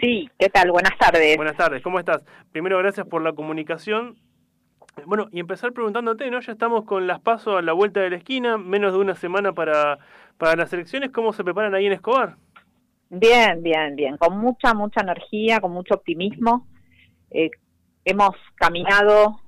Sí, 0.00 0.28
¿qué 0.38 0.48
tal? 0.48 0.70
Buenas 0.70 0.96
tardes. 0.98 1.36
Buenas 1.36 1.56
tardes, 1.56 1.82
¿cómo 1.82 1.98
estás? 1.98 2.22
Primero, 2.50 2.78
gracias 2.78 3.06
por 3.06 3.22
la 3.22 3.34
comunicación. 3.34 4.16
Bueno, 5.06 5.28
y 5.32 5.40
empezar 5.40 5.72
preguntándote, 5.72 6.30
¿no? 6.30 6.40
Ya 6.40 6.52
estamos 6.52 6.84
con 6.84 7.06
las 7.06 7.20
pasos 7.20 7.58
a 7.58 7.62
la 7.62 7.72
vuelta 7.72 8.00
de 8.00 8.10
la 8.10 8.16
esquina, 8.16 8.56
menos 8.56 8.92
de 8.92 8.98
una 8.98 9.14
semana 9.14 9.52
para, 9.52 9.98
para 10.38 10.56
las 10.56 10.72
elecciones. 10.72 11.10
¿Cómo 11.10 11.32
se 11.34 11.44
preparan 11.44 11.74
ahí 11.74 11.86
en 11.86 11.92
Escobar? 11.92 12.36
Bien, 13.10 13.62
bien, 13.62 13.96
bien. 13.96 14.16
Con 14.16 14.38
mucha, 14.38 14.72
mucha 14.72 15.02
energía, 15.02 15.60
con 15.60 15.72
mucho 15.72 15.94
optimismo. 15.94 16.66
Eh, 17.30 17.50
hemos 18.04 18.34
caminado 18.56 19.43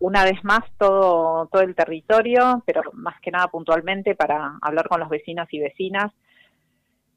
una 0.00 0.24
vez 0.24 0.42
más 0.44 0.60
todo, 0.78 1.46
todo 1.46 1.62
el 1.62 1.74
territorio, 1.74 2.62
pero 2.66 2.82
más 2.94 3.20
que 3.20 3.30
nada 3.30 3.48
puntualmente 3.48 4.14
para 4.14 4.58
hablar 4.62 4.88
con 4.88 4.98
los 4.98 5.08
vecinos 5.08 5.46
y 5.52 5.60
vecinas, 5.60 6.12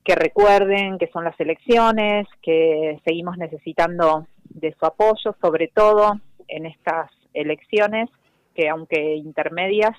que 0.04 0.16
recuerden 0.16 0.98
que 0.98 1.08
son 1.08 1.24
las 1.24 1.40
elecciones, 1.40 2.28
que 2.42 3.00
seguimos 3.06 3.38
necesitando 3.38 4.28
de 4.44 4.76
su 4.78 4.86
apoyo, 4.86 5.36
sobre 5.42 5.70
todo 5.70 6.20
en 6.48 6.66
estas 6.66 7.10
elecciones, 7.34 8.10
que 8.54 8.70
aunque 8.70 9.16
intermedias, 9.16 9.98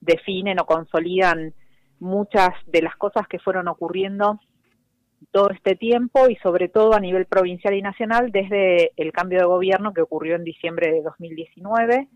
definen 0.00 0.60
o 0.60 0.66
consolidan 0.66 1.54
muchas 2.00 2.50
de 2.66 2.82
las 2.82 2.96
cosas 2.96 3.26
que 3.26 3.38
fueron 3.38 3.66
ocurriendo 3.66 4.38
todo 5.30 5.50
este 5.50 5.76
tiempo 5.76 6.28
y 6.28 6.36
sobre 6.36 6.68
todo 6.68 6.94
a 6.94 7.00
nivel 7.00 7.26
provincial 7.26 7.74
y 7.74 7.82
nacional 7.82 8.30
desde 8.30 8.92
el 8.96 9.12
cambio 9.12 9.40
de 9.40 9.46
gobierno 9.46 9.92
que 9.92 10.02
ocurrió 10.02 10.36
en 10.36 10.44
diciembre 10.44 10.92
de 10.92 11.02
2019. 11.02 12.08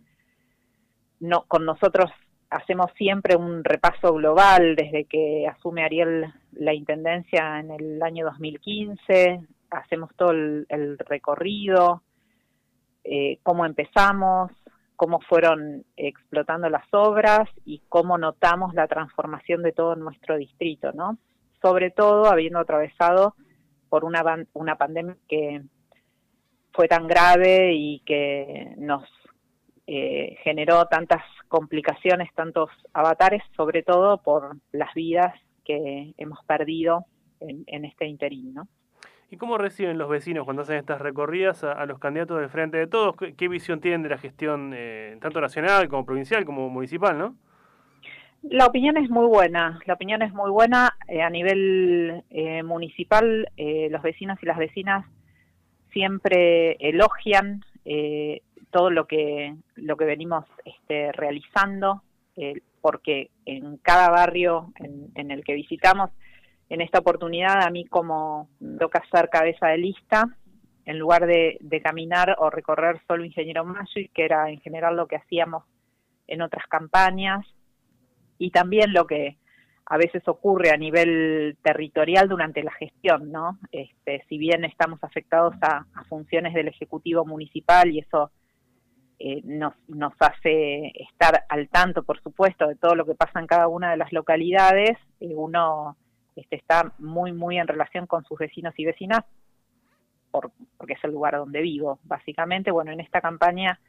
No, 1.20 1.44
con 1.48 1.64
nosotros 1.64 2.10
hacemos 2.50 2.90
siempre 2.96 3.36
un 3.36 3.64
repaso 3.64 4.14
global 4.14 4.76
desde 4.76 5.04
que 5.04 5.46
asume 5.46 5.84
Ariel 5.84 6.32
la 6.52 6.74
intendencia 6.74 7.60
en 7.60 7.70
el 7.70 8.02
año 8.02 8.24
2015, 8.24 9.40
hacemos 9.70 10.10
todo 10.16 10.30
el, 10.30 10.98
recorrido, 10.98 12.02
eh, 13.04 13.38
cómo 13.42 13.66
empezamos, 13.66 14.50
cómo 14.96 15.20
fueron 15.20 15.84
explotando 15.96 16.68
las 16.68 16.86
obras 16.92 17.48
y 17.64 17.82
cómo 17.88 18.18
notamos 18.18 18.74
la 18.74 18.88
transformación 18.88 19.62
de 19.62 19.72
todo 19.72 19.94
nuestro 19.94 20.36
distrito, 20.36 20.92
¿no? 20.92 21.18
Sobre 21.62 21.90
todo 21.90 22.26
habiendo 22.26 22.58
atravesado 22.58 23.34
por 23.88 24.04
una, 24.04 24.22
una 24.52 24.76
pandemia 24.76 25.16
que 25.28 25.62
fue 26.72 26.88
tan 26.88 27.06
grave 27.06 27.72
y 27.74 28.00
que 28.00 28.74
nos 28.76 29.04
eh, 29.86 30.36
generó 30.44 30.84
tantas 30.86 31.22
complicaciones, 31.48 32.32
tantos 32.34 32.70
avatares, 32.92 33.42
sobre 33.56 33.82
todo 33.82 34.22
por 34.22 34.56
las 34.70 34.92
vidas 34.94 35.34
que 35.64 36.12
hemos 36.18 36.44
perdido 36.44 37.06
en, 37.40 37.84
este 37.84 38.06
interín, 38.06 38.54
¿no? 38.54 38.68
¿Y 39.30 39.36
cómo 39.36 39.58
reciben 39.58 39.98
los 39.98 40.08
vecinos 40.08 40.44
cuando 40.44 40.62
hacen 40.62 40.76
estas 40.76 41.00
recorridas 41.00 41.64
a, 41.64 41.84
los 41.86 41.98
candidatos 41.98 42.38
del 42.38 42.48
Frente 42.48 42.78
de 42.78 42.86
Todos? 42.86 43.16
¿Qué, 43.16 43.48
visión 43.48 43.80
tienen 43.80 44.02
de 44.02 44.08
la 44.08 44.18
gestión, 44.18 44.72
eh, 44.74 45.16
tanto 45.20 45.40
nacional 45.40 45.88
como 45.88 46.04
provincial 46.04 46.44
como 46.44 46.68
municipal, 46.68 47.18
no? 47.18 47.36
La 48.42 48.66
opinión 48.66 48.96
es 48.96 49.10
muy 49.10 49.26
buena, 49.26 49.80
la 49.84 49.94
opinión 49.94 50.22
es 50.22 50.32
muy 50.32 50.50
buena 50.50 50.96
eh, 51.08 51.22
a 51.22 51.30
nivel 51.30 52.22
eh, 52.30 52.62
municipal. 52.62 53.50
Eh, 53.56 53.88
los 53.90 54.00
vecinos 54.02 54.38
y 54.40 54.46
las 54.46 54.58
vecinas 54.58 55.04
siempre 55.92 56.76
elogian 56.80 57.64
todo 58.70 58.90
lo 58.90 59.06
que 59.06 59.54
lo 59.76 59.96
que 59.96 60.04
venimos 60.04 60.44
este, 60.66 61.10
realizando, 61.12 62.02
porque 62.82 63.30
en 63.46 63.78
cada 63.78 64.10
barrio 64.10 64.74
en, 65.14 65.30
el 65.30 65.42
que 65.42 65.54
visitamos, 65.54 66.10
en 66.68 66.82
esta 66.82 66.98
oportunidad 66.98 67.62
a 67.62 67.70
mí 67.70 67.86
como 67.86 68.50
toca 68.78 69.02
ser 69.10 69.30
cabeza 69.30 69.68
de 69.68 69.78
lista, 69.78 70.28
en 70.84 70.98
lugar 70.98 71.26
de, 71.26 71.56
de 71.62 71.80
caminar 71.80 72.36
o 72.40 72.50
recorrer 72.50 73.00
solo 73.06 73.24
Ingeniero 73.24 73.64
Magic, 73.64 74.12
que 74.12 74.26
era 74.26 74.50
en 74.50 74.60
general 74.60 74.94
lo 74.94 75.06
que 75.06 75.16
hacíamos 75.16 75.64
en 76.26 76.42
otras 76.42 76.66
campañas, 76.66 77.46
y 78.38 78.50
también 78.50 78.92
lo 78.92 79.06
que 79.06 79.36
a 79.90 79.96
veces 79.96 80.22
ocurre 80.28 80.70
a 80.70 80.76
nivel 80.76 81.56
territorial 81.62 82.28
durante 82.28 82.62
la 82.62 82.72
gestión, 82.72 83.32
¿no? 83.32 83.58
Este, 83.72 84.22
si 84.28 84.36
bien 84.36 84.64
estamos 84.64 85.02
afectados 85.02 85.54
a, 85.62 85.86
funciones 86.08 86.52
del 86.52 86.68
Ejecutivo 86.68 87.24
Municipal 87.24 87.90
y 87.90 88.00
eso 88.00 88.30
eh, 89.18 89.40
nos, 89.44 89.72
nos 89.88 90.12
hace 90.20 90.92
estar 91.10 91.44
al 91.48 91.68
tanto, 91.70 92.02
por 92.02 92.20
supuesto, 92.22 92.66
de 92.68 92.76
todo 92.76 92.94
lo 92.94 93.06
que 93.06 93.14
pasa 93.14 93.40
en 93.40 93.46
cada 93.46 93.66
una 93.66 93.90
de 93.90 93.96
las 93.96 94.12
localidades, 94.12 94.98
eh, 95.20 95.34
uno 95.34 95.96
este, 96.36 96.56
está 96.56 96.92
muy, 96.98 97.32
muy 97.32 97.58
en 97.58 97.66
relación 97.66 98.06
con 98.06 98.24
sus 98.24 98.38
vecinos 98.38 98.74
y 98.76 98.84
vecinas, 98.84 99.24
por, 100.30 100.52
porque 100.76 100.92
es 100.92 101.04
el 101.04 101.12
lugar 101.12 101.36
donde 101.36 101.62
vivo, 101.62 101.98
básicamente. 102.04 102.70
Bueno, 102.70 102.92
en 102.92 103.00
esta 103.00 103.22
campaña 103.22 103.80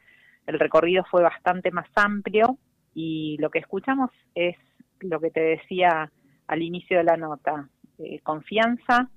el 0.46 0.58
recorrido 0.58 1.04
fue 1.10 1.22
bastante 1.22 1.70
más 1.70 1.88
amplio 1.94 2.56
y 2.94 3.36
lo 3.38 3.50
que 3.50 3.60
escuchamos 3.60 4.10
es 4.34 4.56
lo 5.00 5.20
que 5.20 5.30
te 5.30 5.40
decía 5.40 6.10
al 6.46 6.62
inicio 6.62 6.98
de 6.98 7.04
la 7.04 7.16
nota, 7.16 7.68
eh, 7.98 8.20
confianza 8.20 9.08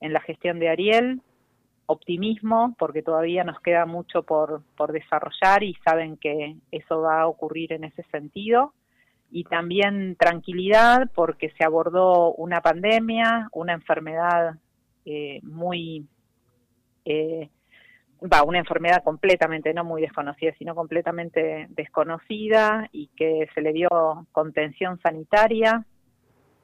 en 0.00 0.12
la 0.12 0.20
gestión 0.20 0.58
de 0.58 0.68
Ariel, 0.68 1.20
optimismo, 1.86 2.74
porque 2.78 3.02
todavía 3.02 3.44
nos 3.44 3.60
queda 3.60 3.86
mucho 3.86 4.22
por, 4.22 4.62
por 4.76 4.92
desarrollar 4.92 5.62
y 5.62 5.74
saben 5.84 6.16
que 6.16 6.56
eso 6.70 7.02
va 7.02 7.22
a 7.22 7.26
ocurrir 7.26 7.72
en 7.72 7.84
ese 7.84 8.02
sentido, 8.04 8.72
y 9.32 9.44
también 9.44 10.16
tranquilidad 10.16 11.10
porque 11.14 11.50
se 11.56 11.64
abordó 11.64 12.34
una 12.34 12.60
pandemia, 12.60 13.48
una 13.52 13.72
enfermedad 13.72 14.56
eh, 15.06 15.40
muy 15.42 16.06
eh, 17.06 17.48
va, 18.30 18.42
una 18.42 18.58
enfermedad 18.58 19.02
completamente, 19.02 19.74
no 19.74 19.84
muy 19.84 20.02
desconocida, 20.02 20.52
sino 20.58 20.74
completamente 20.74 21.66
desconocida 21.70 22.88
y 22.92 23.08
que 23.16 23.48
se 23.54 23.60
le 23.60 23.72
dio 23.72 23.88
contención 24.32 25.00
sanitaria 25.00 25.84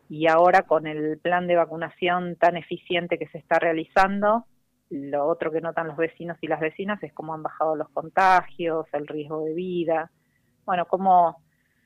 y 0.08 0.26
ahora 0.26 0.62
con 0.62 0.86
el 0.86 1.18
plan 1.18 1.46
de 1.46 1.56
vacunación 1.56 2.36
tan 2.36 2.56
eficiente 2.56 3.18
que 3.18 3.28
se 3.28 3.38
está 3.38 3.58
realizando, 3.58 4.46
lo 4.90 5.26
otro 5.26 5.52
que 5.52 5.60
notan 5.60 5.88
los 5.88 5.96
vecinos 5.96 6.38
y 6.40 6.46
las 6.46 6.60
vecinas 6.60 7.02
es 7.02 7.12
cómo 7.12 7.34
han 7.34 7.42
bajado 7.42 7.76
los 7.76 7.90
contagios, 7.90 8.86
el 8.92 9.06
riesgo 9.06 9.44
de 9.44 9.54
vida, 9.54 10.10
bueno, 10.64 10.86
cómo, 10.86 11.42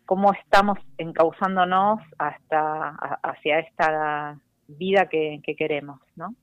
cómo 0.07 0.33
estamos 0.33 0.79
encauzándonos 0.99 2.01
hasta 2.19 2.91
hacia 3.23 3.59
esta 3.59 4.39
vida 4.69 5.09
que, 5.09 5.41
que 5.43 5.57
queremos, 5.57 6.01
¿no? 6.15 6.35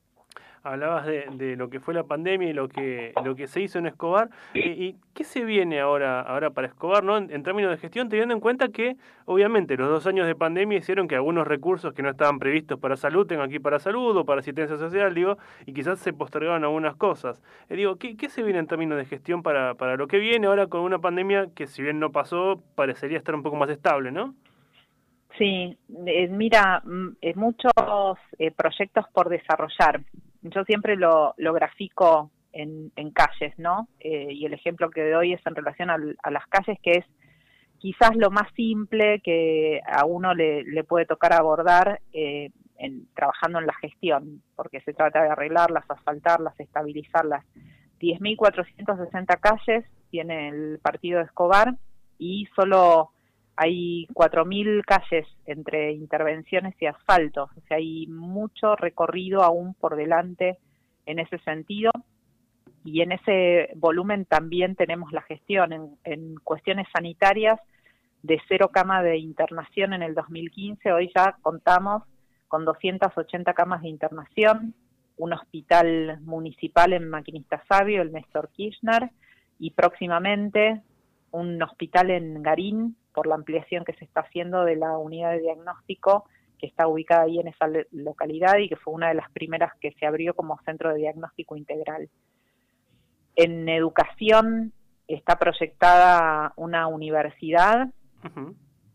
Hablabas 0.64 1.06
de, 1.06 1.56
lo 1.56 1.70
que 1.70 1.80
fue 1.80 1.94
la 1.94 2.04
pandemia 2.04 2.50
y 2.50 2.54
lo 2.54 2.68
que 2.68 3.14
lo 3.24 3.36
que 3.36 3.48
se 3.48 3.62
hizo 3.62 3.80
en 3.80 3.86
Escobar. 3.86 4.30
¿Y, 4.54 4.96
qué 5.14 5.24
se 5.24 5.44
viene 5.44 5.82
ahora 5.82 6.22
ahora 6.22 6.52
para 6.52 6.68
Escobar 6.68 7.04
no 7.04 7.18
en, 7.18 7.44
términos 7.44 7.72
de 7.72 7.78
gestión, 7.78 8.10
teniendo 8.10 8.34
en 8.34 8.40
cuenta 8.40 8.70
que 8.70 8.96
obviamente 9.26 9.76
los 9.76 9.90
dos 9.90 10.08
años 10.08 10.28
de 10.28 10.36
pandemia 10.36 10.78
hicieron 10.78 11.08
que 11.08 11.16
algunos 11.16 11.48
recursos 11.48 11.94
que 11.94 12.02
no 12.02 12.10
estaban 12.10 12.40
previstos 12.40 12.80
para 12.80 12.96
salud 12.96 13.28
tengan 13.28 13.48
aquí 13.48 13.60
para 13.60 13.80
salud 13.80 14.16
o 14.16 14.26
para 14.26 14.40
asistencia 14.40 14.78
social, 14.78 15.14
digo, 15.14 15.38
y 15.66 15.74
quizás 15.74 16.00
se 16.00 16.14
postergaron 16.14 16.64
algunas 16.64 16.96
cosas. 16.96 17.42
Eh, 17.70 17.76
digo, 17.76 17.98
¿qué, 17.98 18.16
¿qué, 18.16 18.30
se 18.30 18.44
viene 18.44 18.60
en 18.60 18.68
términos 18.68 18.98
de 18.98 19.06
gestión 19.06 19.44
para, 19.44 19.76
para 19.76 19.98
lo 19.98 20.08
que 20.08 20.20
viene 20.20 20.48
ahora 20.48 20.68
con 20.68 20.82
una 20.82 21.00
pandemia 21.00 21.50
que 21.54 21.68
si 21.68 21.82
bien 21.82 22.00
no 22.00 22.12
pasó, 22.12 22.62
parecería 22.76 23.18
estar 23.18 23.36
un 23.36 23.44
poco 23.44 23.58
más 23.58 23.70
estable, 23.70 24.12
¿no? 24.12 24.36
Sí, 25.38 25.78
eh, 26.06 26.28
mira, 26.30 26.82
mm, 26.84 27.10
eh, 27.22 27.34
muchos 27.36 27.72
proyectos 28.56 29.06
por 29.14 29.30
desarrollar 29.30 30.02
yo 30.42 30.64
siempre 30.64 30.96
lo, 30.96 31.34
lo 31.38 31.54
grafico 31.54 32.32
en, 32.54 32.92
en 32.96 33.12
calles, 33.12 33.58
¿no? 33.58 33.88
Eh, 34.00 34.30
y 34.32 34.46
el 34.46 34.54
ejemplo 34.54 34.90
que 34.90 35.10
doy 35.10 35.34
es 35.34 35.46
en 35.46 35.56
relación 35.56 35.90
a 35.90 36.32
las 36.32 36.48
calles, 36.48 36.78
que 36.82 36.92
es 36.92 37.06
quizás 37.78 38.16
lo 38.16 38.30
más 38.30 38.52
simple 38.56 39.22
que 39.24 39.82
a 39.86 40.06
uno 40.06 40.34
le, 40.34 40.64
le 40.64 40.84
puede 40.84 41.06
tocar 41.06 41.34
abordar 41.34 42.02
eh, 42.14 42.52
en, 42.78 43.08
trabajando 43.14 43.60
en 43.60 43.68
la 43.68 43.74
gestión, 43.76 44.42
porque 44.56 44.82
se 44.82 44.94
trata 44.94 45.24
de 45.24 45.30
arreglarlas, 45.30 45.90
asfaltarlas, 45.90 46.60
estabilizarlas. 46.60 47.46
10.460 48.00 49.40
calles 49.40 49.86
tiene 50.10 50.50
el 50.50 50.80
partido 50.80 51.20
de 51.20 51.26
Escobar 51.26 51.76
y 52.18 52.48
solo 52.56 53.12
hay 53.62 54.08
4.000 54.14 54.86
calles 54.86 55.28
entre 55.46 55.92
intervenciones 55.92 56.76
y 56.80 56.86
asfaltos, 56.86 57.50
o 57.58 57.62
sea, 57.68 57.76
hay 57.76 58.08
mucho 58.08 58.78
recorrido 58.78 59.44
aún 59.44 59.74
por 59.74 59.98
delante 59.98 60.60
en 61.06 61.20
ese 61.20 61.40
sentido. 61.40 61.92
Y 62.86 63.02
en 63.02 63.12
ese 63.12 63.72
volumen 63.76 64.24
también 64.24 64.78
tenemos 64.78 65.12
la 65.12 65.24
gestión 65.24 65.74
en, 65.74 65.98
en 66.06 66.36
cuestiones 66.36 66.88
sanitarias 66.94 67.60
de 68.24 68.40
cero 68.48 68.70
cama 68.72 69.04
de 69.04 69.18
internación 69.18 69.92
en 69.92 70.04
el 70.04 70.16
2015, 70.16 70.94
hoy 70.94 71.12
ya 71.14 71.36
contamos 71.42 72.04
con 72.48 72.64
280 72.64 73.54
camas 73.54 73.82
de 73.82 73.90
internación, 73.90 74.74
un 75.18 75.34
hospital 75.34 76.22
municipal 76.22 76.94
en 76.94 77.10
Maquinista 77.10 77.62
Sabio, 77.68 78.02
el 78.02 78.14
Néstor 78.14 78.50
Kirchner, 78.54 79.10
y 79.60 79.72
próximamente 79.72 80.82
un 81.32 81.62
hospital 81.62 82.12
en 82.12 82.42
Garín 82.42 82.96
por 83.20 83.28
la 83.28 83.36
ampliación 83.36 83.84
que 83.84 83.92
se 83.96 84.06
está 84.06 84.22
haciendo 84.22 84.64
de 84.64 84.78
la 84.78 84.98
unidad 84.98 85.32
de 85.32 85.42
diagnóstico 85.42 86.24
que 86.58 86.68
está 86.68 86.88
ubicada 86.88 87.24
ahí 87.24 87.38
en 87.38 87.50
esa 87.50 87.68
localidad 87.92 88.56
y 88.60 88.70
que 88.70 88.78
fue 88.78 88.94
una 88.94 89.10
de 89.10 89.16
las 89.16 89.30
primeras 89.32 89.74
que 89.82 89.92
se 90.00 90.06
abrió 90.06 90.34
como 90.34 90.58
centro 90.64 90.94
de 90.94 91.00
diagnóstico 91.00 91.58
integral. 91.58 92.08
En 93.36 93.68
educación 93.68 94.72
está 95.10 95.38
proyectada 95.38 96.54
una 96.56 96.88
universidad 96.88 97.90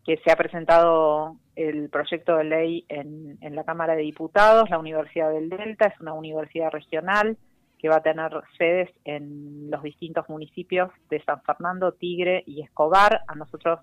que 0.06 0.16
se 0.24 0.32
ha 0.32 0.36
presentado 0.36 1.36
el 1.54 1.90
proyecto 1.90 2.38
de 2.38 2.44
ley 2.44 2.86
en, 2.88 3.36
en 3.42 3.54
la 3.54 3.64
Cámara 3.64 3.94
de 3.94 4.04
Diputados, 4.04 4.70
la 4.70 4.78
Universidad 4.78 5.30
del 5.32 5.50
Delta, 5.50 5.88
es 5.88 6.00
una 6.00 6.14
universidad 6.14 6.70
regional 6.70 7.36
que 7.84 7.90
va 7.90 7.96
a 7.96 8.02
tener 8.02 8.32
sedes 8.56 8.88
en 9.04 9.70
los 9.70 9.82
distintos 9.82 10.26
municipios 10.30 10.90
de 11.10 11.22
San 11.24 11.42
Fernando, 11.42 11.92
Tigre 11.92 12.42
y 12.46 12.62
Escobar. 12.62 13.20
A 13.28 13.34
nosotros 13.34 13.80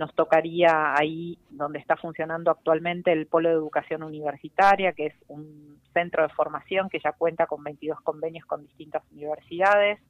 nos 0.00 0.14
tocaría 0.14 0.94
ahí 0.96 1.38
donde 1.50 1.78
está 1.78 1.94
funcionando 1.94 2.50
actualmente 2.50 3.12
el 3.12 3.26
Polo 3.26 3.50
de 3.50 3.54
Educación 3.54 4.02
Universitaria, 4.02 4.94
que 4.94 5.06
es 5.08 5.14
un 5.28 5.78
centro 5.92 6.22
de 6.22 6.32
formación 6.32 6.88
que 6.88 7.00
ya 7.04 7.12
cuenta 7.12 7.46
con 7.46 7.62
22 7.62 8.00
convenios 8.00 8.46
con 8.46 8.62
distintas 8.62 9.02
universidades. 9.12 10.00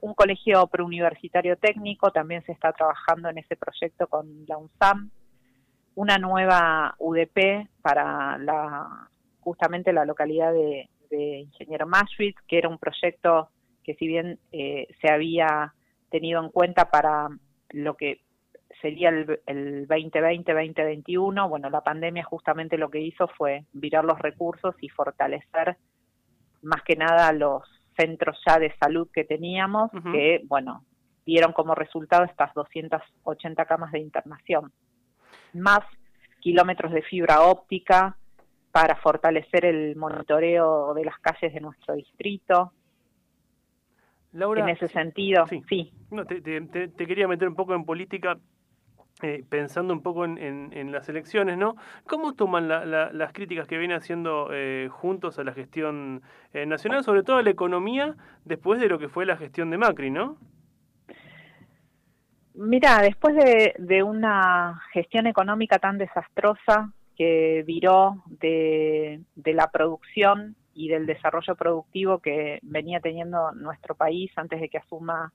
Un 0.00 0.14
colegio 0.14 0.66
preuniversitario 0.68 1.58
técnico, 1.58 2.10
también 2.12 2.42
se 2.46 2.52
está 2.52 2.72
trabajando 2.72 3.28
en 3.28 3.36
ese 3.36 3.56
proyecto 3.56 4.06
con 4.06 4.46
la 4.46 4.56
UNSAM. 4.56 5.10
Una 5.96 6.16
nueva 6.16 6.94
UDP 6.98 7.68
para 7.82 8.38
la, 8.38 9.10
justamente 9.40 9.92
la 9.92 10.06
localidad 10.06 10.52
de, 10.54 10.88
Ingeniero 11.10 11.86
Masrid, 11.86 12.34
que 12.48 12.58
era 12.58 12.68
un 12.68 12.78
proyecto 12.78 13.50
que 13.84 13.94
si 13.94 14.06
bien 14.06 14.38
eh, 14.50 14.88
se 15.00 15.08
había 15.08 15.72
tenido 16.10 16.42
en 16.42 16.50
cuenta 16.50 16.90
para 16.90 17.28
lo 17.70 17.96
que 17.96 18.25
sería 18.80 19.08
el, 19.10 19.40
el 19.46 19.88
2020-2021, 19.88 21.48
bueno, 21.48 21.70
la 21.70 21.82
pandemia 21.82 22.24
justamente 22.24 22.78
lo 22.78 22.90
que 22.90 23.00
hizo 23.00 23.28
fue 23.28 23.64
virar 23.72 24.04
los 24.04 24.18
recursos 24.18 24.74
y 24.80 24.88
fortalecer 24.88 25.76
más 26.62 26.82
que 26.82 26.96
nada 26.96 27.32
los 27.32 27.62
centros 27.96 28.38
ya 28.46 28.58
de 28.58 28.74
salud 28.78 29.08
que 29.12 29.24
teníamos, 29.24 29.90
que, 30.12 30.42
bueno, 30.46 30.84
dieron 31.24 31.52
como 31.52 31.74
resultado 31.74 32.24
estas 32.24 32.52
280 32.54 33.64
camas 33.64 33.92
de 33.92 34.00
internación, 34.00 34.72
más 35.54 35.80
kilómetros 36.40 36.92
de 36.92 37.02
fibra 37.02 37.42
óptica, 37.42 38.16
para 38.70 38.96
fortalecer 38.96 39.64
el 39.64 39.96
monitoreo 39.96 40.92
de 40.92 41.04
las 41.04 41.18
calles 41.20 41.54
de 41.54 41.60
nuestro 41.60 41.94
distrito. 41.94 42.72
Laura, 44.32 44.64
en 44.64 44.68
ese 44.68 44.88
sentido, 44.88 45.46
sí. 45.46 45.92
No, 46.10 46.26
te, 46.26 46.42
quería 47.06 47.26
meter 47.26 47.48
un 47.48 47.54
poco 47.54 47.74
en 47.74 47.86
política, 47.86 48.38
eh, 49.22 49.44
pensando 49.48 49.94
un 49.94 50.02
poco 50.02 50.24
en, 50.24 50.92
las 50.92 51.08
elecciones, 51.08 51.56
¿no? 51.56 51.76
¿Cómo 52.06 52.34
toman 52.34 52.68
las 52.68 53.32
críticas 53.32 53.66
que 53.66 53.78
vienen 53.78 53.96
haciendo 53.96 54.50
eh, 54.52 54.88
juntos 54.90 55.38
a 55.38 55.44
la 55.44 55.52
gestión 55.52 56.22
eh, 56.52 56.66
nacional, 56.66 57.02
sobre 57.04 57.22
todo 57.22 57.36
a 57.36 57.42
la 57.42 57.50
economía, 57.50 58.14
después 58.44 58.80
de 58.80 58.88
lo 58.88 58.98
que 58.98 59.08
fue 59.08 59.26
la 59.26 59.36
gestión 59.36 59.70
de 59.70 59.78
Macri, 59.78 60.10
¿no? 60.10 60.36
Mira, 62.54 63.00
después 63.02 63.34
de, 63.34 63.74
de 63.78 64.02
una 64.02 64.80
gestión 64.92 65.26
económica 65.26 65.78
tan 65.78 65.98
desastrosa, 65.98 66.92
que 67.16 67.64
viró 67.66 68.22
de, 68.26 69.22
la 69.36 69.70
producción 69.70 70.54
y 70.74 70.88
del 70.88 71.06
desarrollo 71.06 71.56
productivo 71.56 72.18
que 72.18 72.60
venía 72.62 73.00
teniendo 73.00 73.52
nuestro 73.52 73.94
país 73.94 74.30
antes 74.36 74.60
de 74.60 74.68
que 74.68 74.78
asuma 74.78 75.32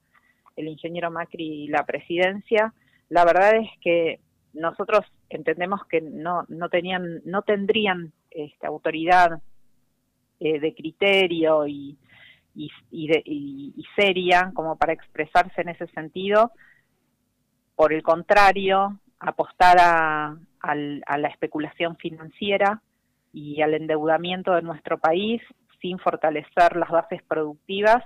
el 0.55 0.67
ingeniero 0.67 1.09
Macri 1.09 1.67
la 1.67 1.83
presidencia. 1.85 2.73
La 3.11 3.25
verdad 3.25 3.57
es 3.57 3.69
que 3.81 4.21
nosotros 4.53 5.01
entendemos 5.29 5.81
que 5.89 5.99
no, 5.99 6.45
no 6.47 6.69
tenían, 6.69 7.19
no 7.25 7.41
tendrían 7.41 8.13
esta 8.29 8.69
autoridad 8.69 9.41
eh, 10.39 10.61
de 10.61 10.73
criterio 10.73 11.67
y, 11.67 11.97
y, 12.55 12.71
y 12.89 13.83
seria 13.97 14.51
como 14.53 14.77
para 14.77 14.93
expresarse 14.93 15.59
en 15.59 15.67
ese 15.67 15.87
sentido. 15.87 16.53
Por 17.75 17.91
el 17.91 18.01
contrario, 18.01 18.97
apostar 19.19 19.75
a, 19.81 20.37
a 20.61 21.17
la 21.17 21.27
especulación 21.27 21.97
financiera 21.97 22.81
y 23.33 23.61
al 23.61 23.73
endeudamiento 23.73 24.53
de 24.53 24.61
nuestro 24.61 24.99
país 24.99 25.41
sin 25.81 25.99
fortalecer 25.99 26.77
las 26.77 26.89
bases 26.89 27.21
productivas 27.23 28.05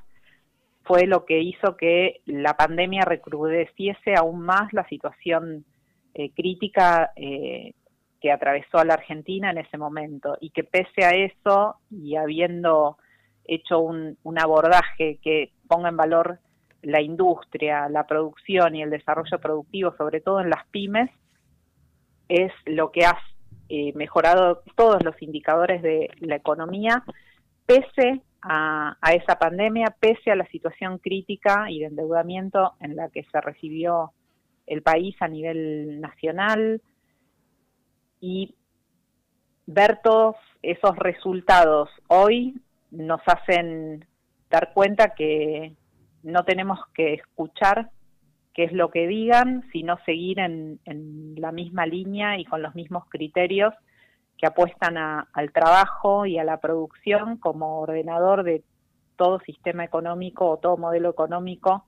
fue 0.86 1.08
lo 1.08 1.26
que 1.26 1.40
hizo 1.40 1.76
que 1.78 2.22
la 2.26 2.56
pandemia 2.56 3.06
recrudeciese 3.06 4.16
aún 4.16 4.42
más 4.42 4.72
la 4.74 4.88
situación 4.88 5.66
eh, 6.14 6.32
crítica 6.34 7.12
eh, 7.16 7.74
que 8.22 8.32
atravesó 8.32 8.78
a 8.78 8.86
la 8.86 8.94
Argentina 8.94 9.52
en 9.52 9.58
ese 9.58 9.78
momento. 9.78 10.38
Y 10.40 10.52
que 10.52 10.64
pese 10.64 11.04
a 11.04 11.12
eso 11.12 11.78
y 11.90 12.16
habiendo 12.16 12.98
hecho 13.44 13.80
un, 13.80 14.18
abordaje 14.38 15.20
que 15.22 15.52
ponga 15.68 15.90
en 15.90 15.98
valor 15.98 16.40
la 16.82 17.02
industria, 17.02 17.90
la 17.90 18.06
producción 18.06 18.76
y 18.76 18.84
el 18.84 18.92
desarrollo 18.92 19.40
productivo, 19.40 19.96
sobre 19.98 20.22
todo 20.22 20.40
en 20.40 20.50
las 20.50 20.66
pymes, 20.68 21.10
es 22.30 22.52
lo 22.66 22.92
que 22.92 23.06
ha 23.06 23.18
eh, 23.70 23.92
mejorado 23.96 24.62
todos 24.76 25.04
los 25.04 25.20
indicadores 25.22 25.82
de 25.82 26.10
la 26.20 26.36
economía, 26.36 27.04
pese 27.66 28.22
a, 28.48 28.98
a, 29.02 29.14
esa 29.14 29.38
pandemia, 29.40 29.96
pese 30.00 30.32
a 30.32 30.36
la 30.36 30.46
situación 30.48 31.00
crítica 31.00 31.66
y 31.70 31.80
de 31.80 31.88
endeudamiento 31.88 32.74
en 32.80 32.96
la 32.96 33.10
que 33.10 33.24
se 33.24 33.42
recibió 33.42 34.12
el 34.68 34.84
país 34.84 35.16
a 35.20 35.28
nivel 35.28 36.00
nacional 36.00 36.82
y 38.22 38.56
ver 39.66 40.00
todos 40.04 40.36
esos 40.62 40.96
resultados 40.98 41.90
hoy 42.08 42.62
nos 42.92 43.22
hacen 43.26 44.06
dar 44.50 44.74
cuenta 44.74 45.16
que 45.16 45.74
no 46.24 46.44
tenemos 46.44 46.80
que 46.94 47.16
escuchar 47.16 47.90
qué 48.54 48.64
es 48.66 48.72
lo 48.72 48.90
que 48.90 49.08
digan, 49.08 49.68
sino 49.72 49.98
seguir 50.06 50.40
en, 50.40 50.80
en 50.86 51.36
la 51.38 51.52
misma 51.52 51.86
línea 51.86 52.40
y 52.40 52.46
con 52.46 52.62
los 52.62 52.74
mismos 52.74 53.06
criterios 53.10 53.74
que 54.38 54.46
apuestan 54.46 54.98
a, 54.98 55.28
al 55.34 55.52
trabajo 55.52 56.26
y 56.26 56.38
a 56.38 56.44
la 56.44 56.58
producción 56.58 57.38
como 57.38 57.80
ordenador 57.80 58.44
de 58.44 58.64
todo 59.16 59.40
sistema 59.40 59.84
económico 59.84 60.50
o 60.50 60.58
todo 60.58 60.78
modelo 60.78 61.10
económico 61.10 61.86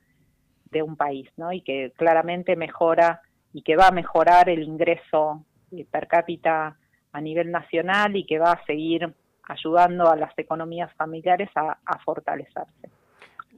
de 0.72 0.82
un 0.82 0.96
país, 0.96 1.30
¿no? 1.38 1.52
Y 1.52 1.62
que 1.62 1.92
claramente 1.96 2.56
mejora 2.56 3.22
y 3.54 3.62
que 3.62 3.76
va 3.76 3.88
a 3.88 3.92
mejorar 3.92 4.50
el 4.50 4.64
ingreso 4.64 5.44
eh, 5.72 5.86
per 5.90 6.08
cápita 6.08 6.78
a 7.12 7.22
nivel 7.22 7.52
nacional 7.52 8.16
y 8.16 8.26
que 8.26 8.40
va 8.40 8.52
a 8.52 8.66
seguir 8.66 9.14
ayudando 9.44 10.10
a 10.10 10.16
las 10.16 10.38
economías 10.38 10.94
familiares 10.94 11.50
a, 11.56 11.78
a 11.86 12.00
fortalecerse. 12.00 12.90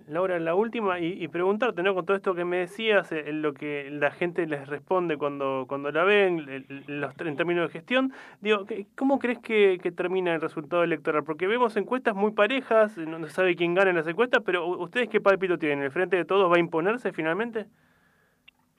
Laura, 0.10 0.39
la 0.39 0.55
última, 0.55 0.99
y, 0.99 1.24
y, 1.24 1.28
preguntarte, 1.28 1.84
¿no? 1.84 1.93
Con 1.93 2.05
todo 2.05 2.18
esto 2.18 2.34
que 2.34 2.43
me 2.43 2.57
decías, 2.57 3.12
eh, 3.12 3.32
lo 3.32 3.53
que 3.53 3.89
la 3.91 4.10
gente 4.10 4.47
les 4.47 4.68
responde 4.68 5.18
cuando, 5.18 5.66
cuando 5.68 5.91
la 5.91 6.03
ven, 6.03 6.66
los, 6.88 7.14
en 7.20 7.36
términos 7.36 7.68
de 7.68 7.74
gestión, 7.80 8.12
digo, 8.41 8.66
¿cómo 8.95 9.20
crees 9.20 9.38
que, 9.38 9.78
termina 9.95 10.34
el 10.34 10.41
resultado 10.41 10.84
electoral? 10.84 11.24
Porque 11.24 11.45
vemos 11.45 11.78
encuestas 11.78 12.16
muy 12.16 12.32
parejas, 12.32 12.97
no 12.97 13.24
se 13.28 13.34
sabe 13.34 13.55
quién 13.55 13.76
gana 13.76 13.91
en 13.91 13.97
las 13.97 14.07
encuestas, 14.07 14.41
pero 14.43 14.66
¿ustedes 14.66 15.10
qué 15.10 15.22
palpito 15.22 15.60
tienen? 15.60 15.84
¿El 15.84 15.91
Frente 15.91 16.18
de 16.18 16.26
Todos 16.26 16.51
va 16.51 16.55
a 16.55 16.60
imponerse 16.60 17.12
finalmente? 17.12 17.68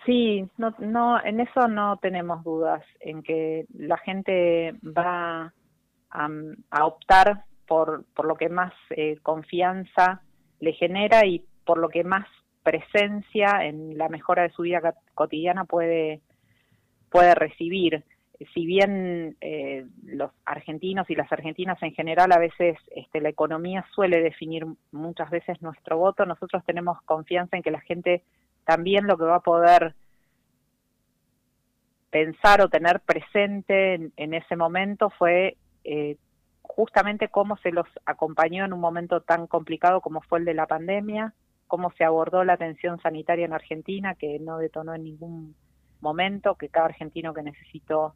Sí, 0.04 0.48
no, 0.56 0.74
no, 0.78 1.22
en 1.22 1.38
eso 1.38 1.68
no 1.68 1.96
tenemos 1.98 2.42
dudas, 2.42 2.82
en 2.98 3.22
que 3.22 3.66
la 3.72 3.98
gente 3.98 4.74
va 4.82 5.52
a, 6.10 6.28
a 6.70 6.86
optar 6.86 7.44
por, 7.68 8.04
por 8.16 8.26
lo 8.26 8.34
que 8.34 8.48
más 8.48 8.72
eh, 8.90 9.18
confianza 9.22 10.22
le 10.60 10.72
genera 10.72 11.26
y 11.26 11.44
por 11.64 11.78
lo 11.78 11.88
que 11.88 12.04
más 12.04 12.26
presencia 12.62 13.64
en 13.64 13.96
la 13.96 14.08
mejora 14.08 14.42
de 14.42 14.50
su 14.50 14.62
vida 14.62 14.94
cotidiana 15.14 15.64
puede, 15.64 16.20
puede 17.10 17.34
recibir. 17.34 18.04
Si 18.54 18.64
bien 18.64 19.36
eh, 19.40 19.84
los 20.04 20.30
argentinos 20.46 21.10
y 21.10 21.14
las 21.14 21.30
argentinas 21.30 21.82
en 21.82 21.92
general 21.92 22.32
a 22.32 22.38
veces 22.38 22.78
este, 22.94 23.20
la 23.20 23.28
economía 23.28 23.84
suele 23.94 24.22
definir 24.22 24.64
muchas 24.92 25.28
veces 25.30 25.60
nuestro 25.60 25.98
voto, 25.98 26.24
nosotros 26.24 26.64
tenemos 26.64 27.00
confianza 27.02 27.56
en 27.56 27.62
que 27.62 27.70
la 27.70 27.80
gente 27.80 28.22
también 28.64 29.06
lo 29.06 29.18
que 29.18 29.24
va 29.24 29.36
a 29.36 29.40
poder 29.40 29.94
pensar 32.10 32.62
o 32.62 32.68
tener 32.68 33.00
presente 33.00 33.94
en, 33.94 34.12
en 34.16 34.34
ese 34.34 34.56
momento 34.56 35.10
fue 35.10 35.56
eh, 35.84 36.16
justamente 36.76 37.28
cómo 37.28 37.56
se 37.58 37.72
los 37.72 37.86
acompañó 38.04 38.64
en 38.64 38.72
un 38.72 38.80
momento 38.80 39.20
tan 39.20 39.46
complicado 39.46 40.00
como 40.00 40.20
fue 40.22 40.38
el 40.38 40.44
de 40.44 40.54
la 40.54 40.66
pandemia, 40.66 41.34
cómo 41.66 41.92
se 41.92 42.04
abordó 42.04 42.44
la 42.44 42.54
atención 42.54 43.00
sanitaria 43.00 43.44
en 43.44 43.52
Argentina, 43.52 44.14
que 44.14 44.38
no 44.40 44.58
detonó 44.58 44.94
en 44.94 45.04
ningún 45.04 45.54
momento, 46.00 46.56
que 46.56 46.68
cada 46.68 46.86
argentino 46.86 47.32
que 47.32 47.42
necesitó 47.42 48.14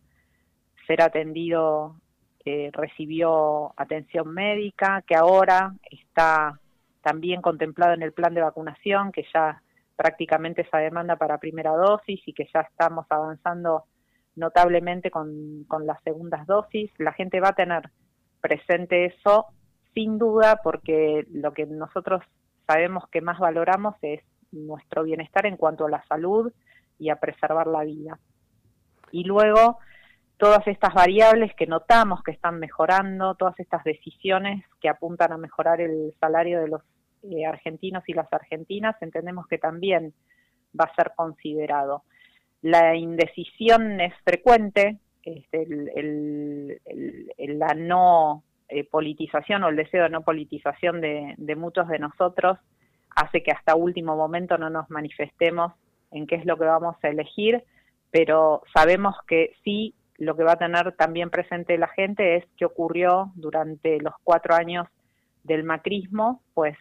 ser 0.86 1.02
atendido 1.02 1.96
eh, 2.44 2.70
recibió 2.72 3.72
atención 3.76 4.32
médica, 4.32 5.02
que 5.07 5.14
ahora 5.14 5.74
está 5.90 6.61
también 7.02 7.42
contemplado 7.42 7.94
en 7.94 8.02
el 8.02 8.12
plan 8.12 8.34
de 8.34 8.42
vacunación, 8.42 9.12
que 9.12 9.24
ya 9.32 9.62
prácticamente 9.96 10.62
esa 10.62 10.78
demanda 10.78 11.16
para 11.16 11.38
primera 11.38 11.70
dosis 11.72 12.20
y 12.26 12.32
que 12.32 12.48
ya 12.52 12.61
estamos 12.62 13.07
avanzando 13.09 13.84
notablemente 14.36 15.11
con, 15.11 15.64
con 15.68 15.86
las 15.86 16.02
segundas 16.02 16.46
dosis. 16.46 16.90
La 16.98 17.12
gente 17.12 17.40
va 17.40 17.50
a 17.50 17.55
tener 17.55 17.88
presente 18.45 19.07
eso, 19.07 19.47
sin 19.95 20.18
duda, 20.18 20.61
porque 20.62 21.26
lo 21.32 21.55
que 21.55 21.64
nosotros 21.64 22.22
sabemos 22.66 23.09
que 23.09 23.22
más 23.22 23.38
valoramos 23.38 23.95
es 24.03 24.20
nuestro 24.53 25.03
bienestar 25.03 25.47
en 25.47 25.57
cuanto 25.57 25.86
a 25.86 25.90
la 25.90 26.05
salud 26.07 26.53
y 26.99 27.09
a 27.09 27.16
preservar 27.16 27.66
la 27.66 27.84
vida. 27.84 28.18
Y 29.12 29.24
luego, 29.24 29.78
todas 30.36 30.66
estas 30.66 30.92
variables 30.92 31.55
que 31.55 31.66
notamos 31.66 32.22
que 32.22 32.32
están 32.32 32.59
mejorando, 32.59 33.34
todas 33.34 33.59
estas 33.59 33.82
decisiones 33.82 34.62
que 34.78 34.90
apuntan 34.90 35.32
a 35.32 35.38
mejorar 35.38 35.80
el 35.80 36.14
salario 36.20 36.61
de 36.61 36.68
los 36.68 36.82
eh, 37.22 37.47
argentinos 37.47 38.05
y 38.07 38.12
las 38.12 38.30
argentinas, 38.30 38.95
entendemos 39.01 39.47
que 39.47 39.57
también 39.57 40.12
va 40.78 40.84
a 40.84 40.95
ser 40.97 41.12
considerado. 41.16 42.03
La 42.61 42.95
indecisión 42.95 44.03
es 44.03 44.12
frecuente, 44.22 44.99
este, 45.24 45.62
el, 45.62 46.80
la 47.36 47.74
no 47.74 48.42
eh, 48.68 48.84
politización 48.84 49.62
o 49.64 49.68
el 49.68 49.76
deseo 49.76 50.04
de 50.04 50.10
no 50.10 50.22
politización 50.22 51.00
de, 51.00 51.34
de 51.36 51.56
muchos 51.56 51.88
de 51.88 51.98
nosotros 51.98 52.58
hace 53.14 53.42
que 53.42 53.52
hasta 53.52 53.74
último 53.74 54.16
momento 54.16 54.58
no 54.58 54.70
nos 54.70 54.90
manifestemos 54.90 55.72
en 56.10 56.26
qué 56.26 56.36
es 56.36 56.44
lo 56.44 56.56
que 56.56 56.64
vamos 56.64 56.96
a 57.02 57.08
elegir, 57.08 57.62
pero 58.10 58.62
sabemos 58.74 59.14
que 59.26 59.52
sí 59.64 59.94
lo 60.18 60.36
que 60.36 60.44
va 60.44 60.52
a 60.52 60.58
tener 60.58 60.92
también 60.92 61.30
presente 61.30 61.76
la 61.78 61.88
gente 61.88 62.36
es 62.36 62.44
qué 62.56 62.64
ocurrió 62.64 63.32
durante 63.34 64.00
los 64.00 64.14
cuatro 64.22 64.54
años 64.54 64.86
del 65.42 65.64
macrismo, 65.64 66.40
pues 66.54 66.76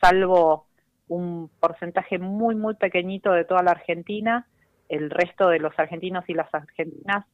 salvo 0.00 0.66
un 1.08 1.50
porcentaje 1.60 2.18
muy, 2.18 2.54
muy 2.54 2.74
pequeñito 2.74 3.32
de 3.32 3.44
toda 3.44 3.62
la 3.62 3.72
Argentina, 3.72 4.46
el 4.88 5.10
resto 5.10 5.48
de 5.48 5.58
los 5.58 5.76
argentinos 5.78 6.24
y 6.28 6.34
las 6.34 6.52
argentinas 6.54 7.26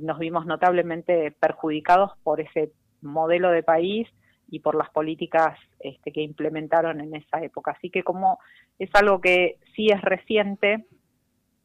nos 0.00 0.18
vimos 0.18 0.46
notablemente 0.46 1.32
perjudicados 1.40 2.12
por 2.22 2.40
ese 2.40 2.72
modelo 3.00 3.50
de 3.50 3.62
país 3.62 4.08
y 4.48 4.60
por 4.60 4.74
las 4.74 4.90
políticas 4.90 5.58
este, 5.80 6.12
que 6.12 6.22
implementaron 6.22 7.00
en 7.00 7.14
esa 7.14 7.42
época. 7.42 7.72
Así 7.72 7.90
que 7.90 8.02
como 8.02 8.38
es 8.78 8.90
algo 8.94 9.20
que 9.20 9.58
sí 9.74 9.88
es 9.88 10.00
reciente, 10.00 10.84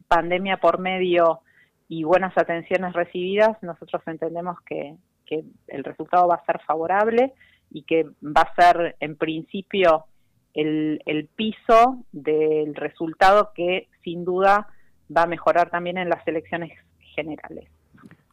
pandemia 0.07 0.57
por 0.57 0.79
medio 0.79 1.41
y 1.87 2.03
buenas 2.03 2.37
atenciones 2.37 2.93
recibidas, 2.93 3.61
nosotros 3.63 4.01
entendemos 4.05 4.57
que, 4.65 4.95
el 5.67 5.83
resultado 5.83 6.27
va 6.27 6.35
a 6.41 6.45
ser 6.45 6.59
favorable 6.65 7.33
y 7.69 7.83
que 7.83 8.03
va 8.23 8.41
a 8.41 8.55
ser 8.55 8.95
en 8.99 9.15
principio 9.15 10.05
el 10.55 11.29
piso 11.35 12.03
del 12.11 12.73
resultado 12.73 13.51
que 13.53 13.89
sin 14.03 14.25
duda 14.25 14.69
va 15.15 15.21
a 15.21 15.27
mejorar 15.27 15.69
también 15.69 15.99
en 15.99 16.09
las 16.09 16.27
elecciones 16.27 16.71
generales. 17.13 17.69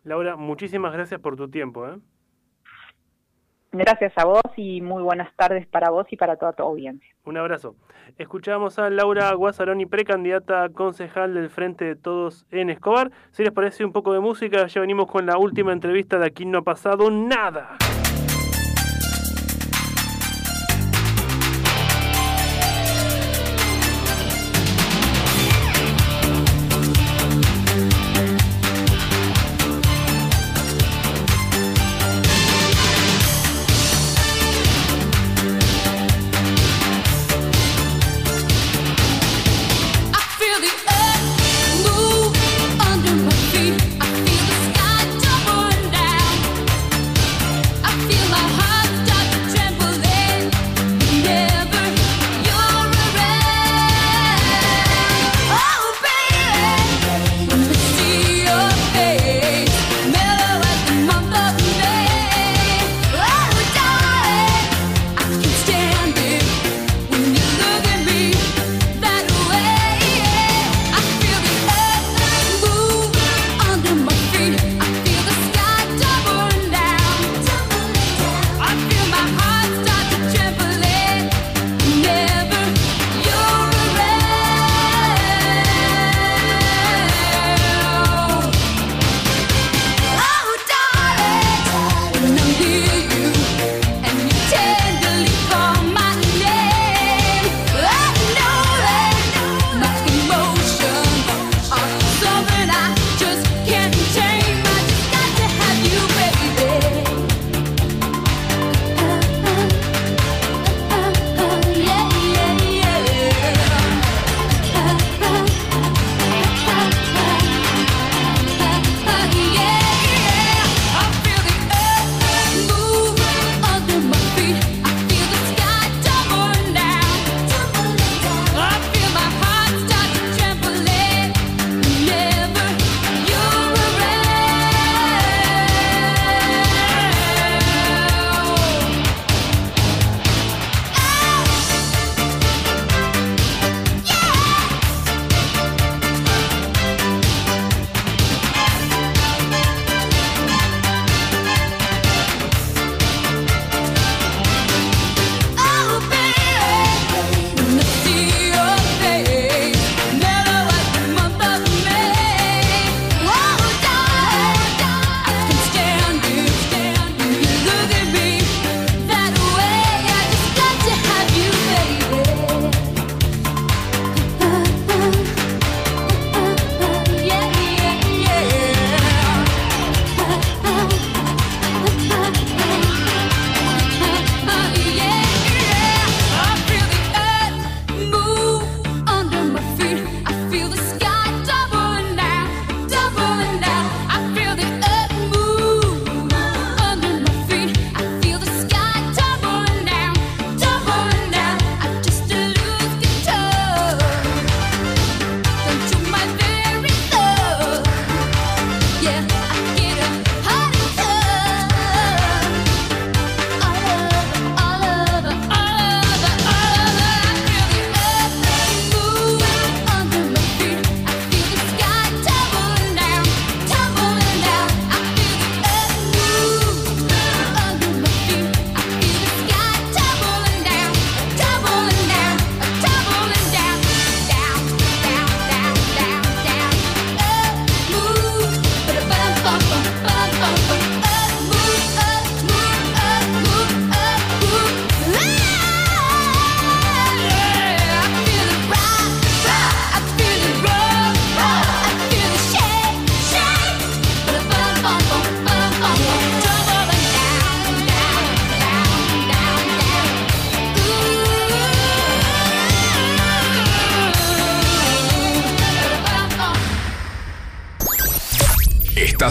Laura, 0.07 0.37
muchísimas 0.37 0.93
gracias 0.93 1.21
por 1.21 1.35
tu 1.35 1.51
tiempo. 1.51 1.85
¿eh? 1.89 1.99
Gracias 3.73 4.13
a 4.17 4.25
vos 4.25 4.41
y 4.57 4.81
muy 4.81 5.03
buenas 5.03 5.35
tardes 5.35 5.67
para 5.67 5.91
vos 5.91 6.07
y 6.13 6.17
para 6.17 6.37
toda 6.37 6.53
tu 6.53 6.63
audiencia. 6.63 7.13
Un 7.25 7.37
abrazo. 7.37 7.75
Escuchamos 8.17 8.79
a 8.79 8.89
Laura 8.89 9.35
Guasaroni, 9.35 9.85
precandidata 9.85 10.63
a 10.63 10.69
concejal 10.69 11.35
del 11.35 11.51
Frente 11.51 11.85
de 11.85 11.97
Todos 11.97 12.47
en 12.53 12.71
Escobar. 12.71 13.11
Si 13.33 13.43
les 13.43 13.53
parece 13.53 13.85
un 13.85 13.93
poco 13.93 14.13
de 14.13 14.21
música, 14.21 14.69
ya 14.69 14.81
venimos 14.81 15.11
con 15.11 15.27
la 15.27 15.39
última 15.39 15.73
entrevista 15.73 16.21
de 16.21 16.27
Aquí 16.27 16.47
no 16.47 16.59
ha 16.59 16.63
pasado 16.63 17.11
nada. 17.11 17.77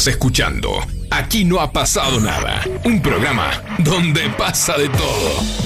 Escuchando 0.07 0.81
Aquí 1.15 1.45
no 1.45 1.61
ha 1.61 1.71
pasado 1.71 2.19
nada. 2.19 2.61
Un 2.83 3.01
programa 3.01 3.49
donde 3.79 4.29
pasa 4.31 4.77
de 4.77 4.89
todo. 4.89 5.64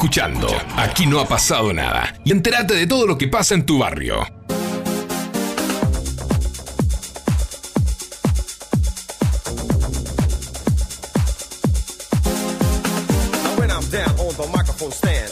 Escuchando. 0.00 0.48
Aquí 0.76 1.04
no 1.04 1.20
ha 1.20 1.26
pasado 1.26 1.74
nada. 1.74 2.14
Y 2.24 2.32
entérate 2.32 2.72
de 2.72 2.86
todo 2.86 3.06
lo 3.06 3.18
que 3.18 3.28
pasa 3.28 3.54
en 3.54 3.66
tu 3.66 3.78
barrio. 3.78 4.26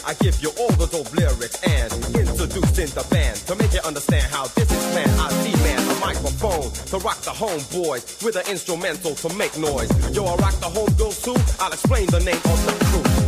I 0.09 0.15
give 0.23 0.41
you 0.41 0.49
all 0.57 0.71
the 0.73 0.87
dope 0.87 1.13
lyrics 1.13 1.61
and 1.61 1.93
introducing 2.15 2.89
the 2.97 3.05
band 3.11 3.37
to 3.45 3.55
make 3.55 3.71
you 3.73 3.79
understand 3.85 4.25
how 4.33 4.47
this 4.55 4.71
is 4.71 4.91
planned. 4.91 5.21
I 5.21 5.29
see 5.43 5.53
man 5.61 5.77
a 5.77 5.99
microphone 5.99 6.71
to 6.89 6.97
rock 7.05 7.21
the 7.21 7.29
homeboys 7.29 8.23
with 8.23 8.35
an 8.35 8.49
instrumental 8.49 9.13
to 9.13 9.29
make 9.35 9.55
noise. 9.59 9.89
Yo, 10.15 10.25
I 10.25 10.35
rock 10.37 10.55
the 10.55 10.65
homegirls 10.65 11.23
too. 11.23 11.37
I'll 11.59 11.71
explain 11.71 12.07
the 12.07 12.21
name 12.21 12.41
of 12.45 12.65
the 12.65 12.85
crew. 12.85 13.18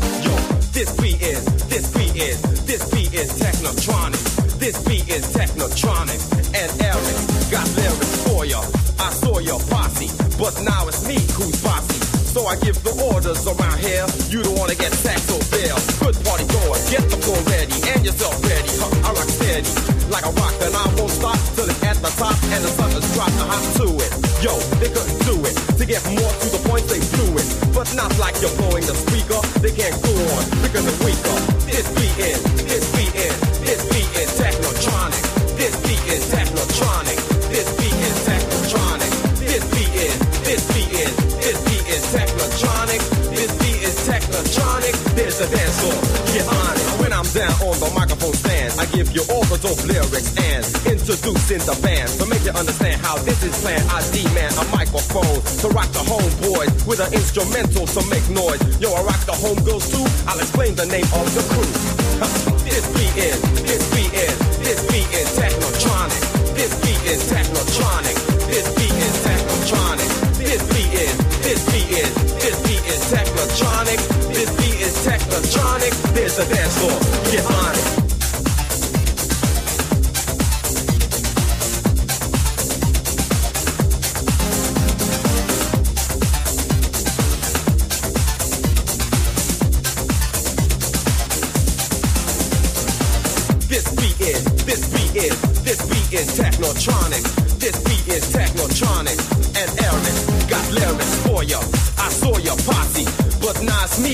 This 0.71 0.95
beat 1.01 1.21
is, 1.21 1.43
this 1.67 1.91
beat 1.91 2.15
is, 2.15 2.41
this 2.65 2.89
beat 2.91 3.13
is 3.13 3.27
Technotronic. 3.35 4.23
This 4.57 4.81
beat 4.87 5.07
is 5.09 5.27
Technotronic. 5.35 6.15
And 6.55 6.71
Eric 6.79 7.17
got 7.51 7.67
lyrics 7.75 8.23
for 8.23 8.45
ya. 8.45 8.63
I 8.97 9.11
saw 9.11 9.39
your 9.39 9.59
posse, 9.67 10.07
but 10.39 10.55
now 10.63 10.87
it's 10.87 11.05
me 11.05 11.19
who's 11.35 11.61
bossy. 11.61 11.99
So 12.31 12.47
I 12.47 12.55
give 12.63 12.81
the 12.87 12.95
orders 13.11 13.43
around 13.45 13.79
here. 13.83 14.07
You 14.31 14.43
don't 14.43 14.57
wanna 14.57 14.75
get 14.75 14.93
sacked 14.93 15.27
or 15.27 15.43
bail. 15.51 15.75
Good 15.99 16.15
party 16.23 16.47
goers, 16.47 16.89
get 16.89 17.03
the 17.11 17.19
floor 17.19 17.41
ready 17.51 17.75
and 17.91 18.05
yourself 18.05 18.39
ready. 18.39 18.71
Huh, 18.79 19.07
I 19.07 19.11
rock 19.11 19.27
steady 19.27 19.67
like 20.11 20.25
a 20.27 20.31
rock, 20.39 20.55
and 20.61 20.75
I 20.75 20.87
won't 20.95 21.11
stop 21.11 21.39
till 21.55 21.67
it's 21.67 21.83
at 21.83 21.95
the 21.99 22.11
top 22.19 22.35
and 22.51 22.63
the 22.63 22.71
sun 22.71 22.91
is 22.91 23.07
dropped. 23.15 23.35
Hop 23.43 23.63
to 23.79 23.87
it. 23.99 24.11
Yo, 24.43 24.55
they 24.79 24.91
couldn't 24.91 25.19
do 25.27 25.35
it. 25.47 25.55
To 25.79 25.85
get 25.85 26.03
more 26.11 26.31
to 26.31 26.47
the 26.51 26.61
point, 26.67 26.87
they 26.91 26.99
blew 27.15 27.35
it. 27.39 27.47
But 27.73 27.91
not 27.95 28.11
like 28.19 28.35
you're 28.39 28.55
blowing 28.59 28.85
the 28.85 28.95
speaker. 28.95 29.39
They 29.59 29.71
can't 29.71 29.95
go 30.03 30.11
on 30.35 30.60
This 30.71 31.83
beat 31.91 32.15
is, 32.17 32.39
this 32.63 32.87
beat 32.95 33.13
is, 33.13 33.35
this 33.59 33.83
beat 33.91 34.07
is 34.15 34.31
technotronic. 34.39 35.19
This 35.57 35.75
beat 35.83 35.99
is 36.07 36.23
technotronic. 36.31 37.19
This 37.51 37.67
beat 37.75 37.91
is 37.91 38.15
technotronic. 38.23 39.11
This 39.35 39.67
beat 39.75 39.93
is, 39.99 40.15
this 40.47 40.63
beat 40.71 40.91
is, 40.95 41.11
this 41.43 41.59
beat 41.67 41.85
is 41.91 42.03
technotronic. 42.15 43.03
This 43.35 43.51
beat 43.59 43.83
is 43.83 43.95
technotronic. 44.07 44.95
There's 45.13 45.41
a 45.41 45.49
dance. 45.51 45.81
Get 46.31 46.47
on 46.47 46.75
it. 46.79 46.87
When 47.03 47.11
I'm 47.11 47.27
down 47.35 47.51
on 47.67 47.75
the 47.83 47.91
microphone 47.93 48.33
stand, 48.33 48.79
I 48.79 48.85
give 48.95 49.11
you 49.11 49.27
all 49.27 49.43
the 49.51 49.59
dope 49.59 49.83
lyrics 49.83 50.31
and 50.39 50.63
introducing 50.87 51.59
the 51.67 51.75
band 51.83 52.07
to 52.15 52.25
make 52.31 52.45
you 52.47 52.55
understand 52.55 53.01
how 53.01 53.17
this 53.27 53.43
is 53.43 53.51
planned. 53.59 53.83
I 53.91 53.99
demand 54.15 54.55
a 54.55 54.63
microphone 55.13 55.41
to 55.59 55.67
rock 55.75 55.89
the 55.91 56.03
homeboys 56.07 56.87
with 56.87 56.99
an 56.99 57.13
instrumental 57.13 57.85
to 57.85 58.01
make 58.09 58.23
noise. 58.29 58.59
Yo, 58.79 58.91
I 58.93 59.03
rock 59.03 59.19
the 59.25 59.35
homegirls 59.35 59.91
too. 59.91 60.05
I'll 60.27 60.39
explain 60.39 60.75
the 60.75 60.85
name 60.85 61.07
of 61.11 61.27
the 61.35 61.43
crew. 61.51 61.71
This 62.71 62.87
beat 62.95 63.17
is, 63.17 63.41
this 63.67 63.83
beat 63.93 64.13
is, 64.13 64.37
this 64.63 64.79
beat 64.87 65.09
is 65.11 65.27
technotronic. 65.35 66.55
This 66.55 66.71
beat 66.79 67.03
is 67.11 67.19
technotronic. 67.29 68.15
This 68.47 68.67
beat 68.75 68.95
is 68.95 69.15
technotronic. 69.25 70.09
This 70.37 70.63
beat 70.71 70.93
is, 70.93 71.17
this 71.43 71.61
beat 71.71 71.91
is, 71.91 72.13
this 72.39 72.55
beat 72.63 72.85
is 72.87 73.01
technotronic. 73.11 73.99
This 74.31 74.49
beat 74.55 74.79
is 74.79 74.95
technotronic. 75.05 76.13
There's 76.13 76.39
a 76.39 76.47
dance 76.47 76.77
floor. 76.77 76.97
Get 77.31 77.45
on 77.45 77.75
it. 77.75 78.00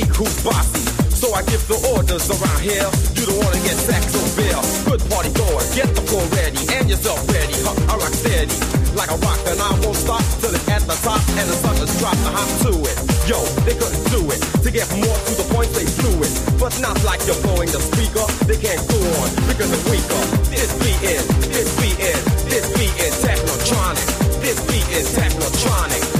Who's 0.06 0.44
bossy. 0.44 0.84
So 1.10 1.34
I 1.34 1.42
give 1.44 1.66
the 1.68 1.78
orders 1.96 2.30
around 2.30 2.62
here. 2.62 2.86
You 3.18 3.26
don't 3.26 3.40
wanna 3.42 3.62
get 3.66 3.78
sacked 3.78 4.14
or 4.14 4.28
bill. 4.38 4.62
Good 4.86 5.02
party 5.10 5.32
goers, 5.34 5.74
get 5.74 5.90
the 5.96 6.02
floor 6.02 6.26
ready 6.38 6.60
and 6.78 6.90
yourself 6.90 7.22
ready. 7.34 7.54
Huh, 7.66 7.94
I 7.94 7.98
rock 7.98 8.14
steady 8.14 8.54
like 8.98 9.14
a 9.14 9.18
rock, 9.22 9.38
and 9.46 9.62
I 9.62 9.72
won't 9.86 9.96
stop 9.96 10.26
till 10.42 10.50
it's 10.50 10.68
at 10.68 10.82
the 10.90 10.98
top 11.06 11.22
and 11.38 11.46
the 11.46 11.58
sun 11.62 11.78
is 11.78 11.94
dropped. 12.02 12.18
I 12.26 12.34
hop 12.34 12.50
to 12.66 12.74
it. 12.82 12.98
Yo, 13.30 13.38
they 13.62 13.78
couldn't 13.78 14.06
do 14.10 14.26
it. 14.34 14.42
To 14.66 14.70
get 14.74 14.90
more 14.98 15.18
to 15.30 15.34
the 15.38 15.46
point, 15.54 15.70
they 15.78 15.86
blew 16.02 16.18
it. 16.26 16.34
But 16.58 16.74
not 16.82 16.98
like 17.06 17.22
you're 17.30 17.40
blowing 17.46 17.70
the 17.70 17.80
speaker. 17.80 18.26
They 18.50 18.58
can't 18.58 18.82
go 18.90 18.98
on 19.22 19.30
because 19.46 19.70
it's 19.70 19.86
weaker. 19.86 20.22
This 20.50 20.74
beat 20.82 21.02
is, 21.06 21.24
this 21.54 21.70
beat 21.78 22.00
is, 22.02 22.22
this 22.50 22.66
beat 22.74 22.96
is 22.98 23.14
technotronic. 23.22 24.08
This 24.42 24.58
beat 24.66 24.88
is 24.98 25.06
technotronic. 25.14 26.17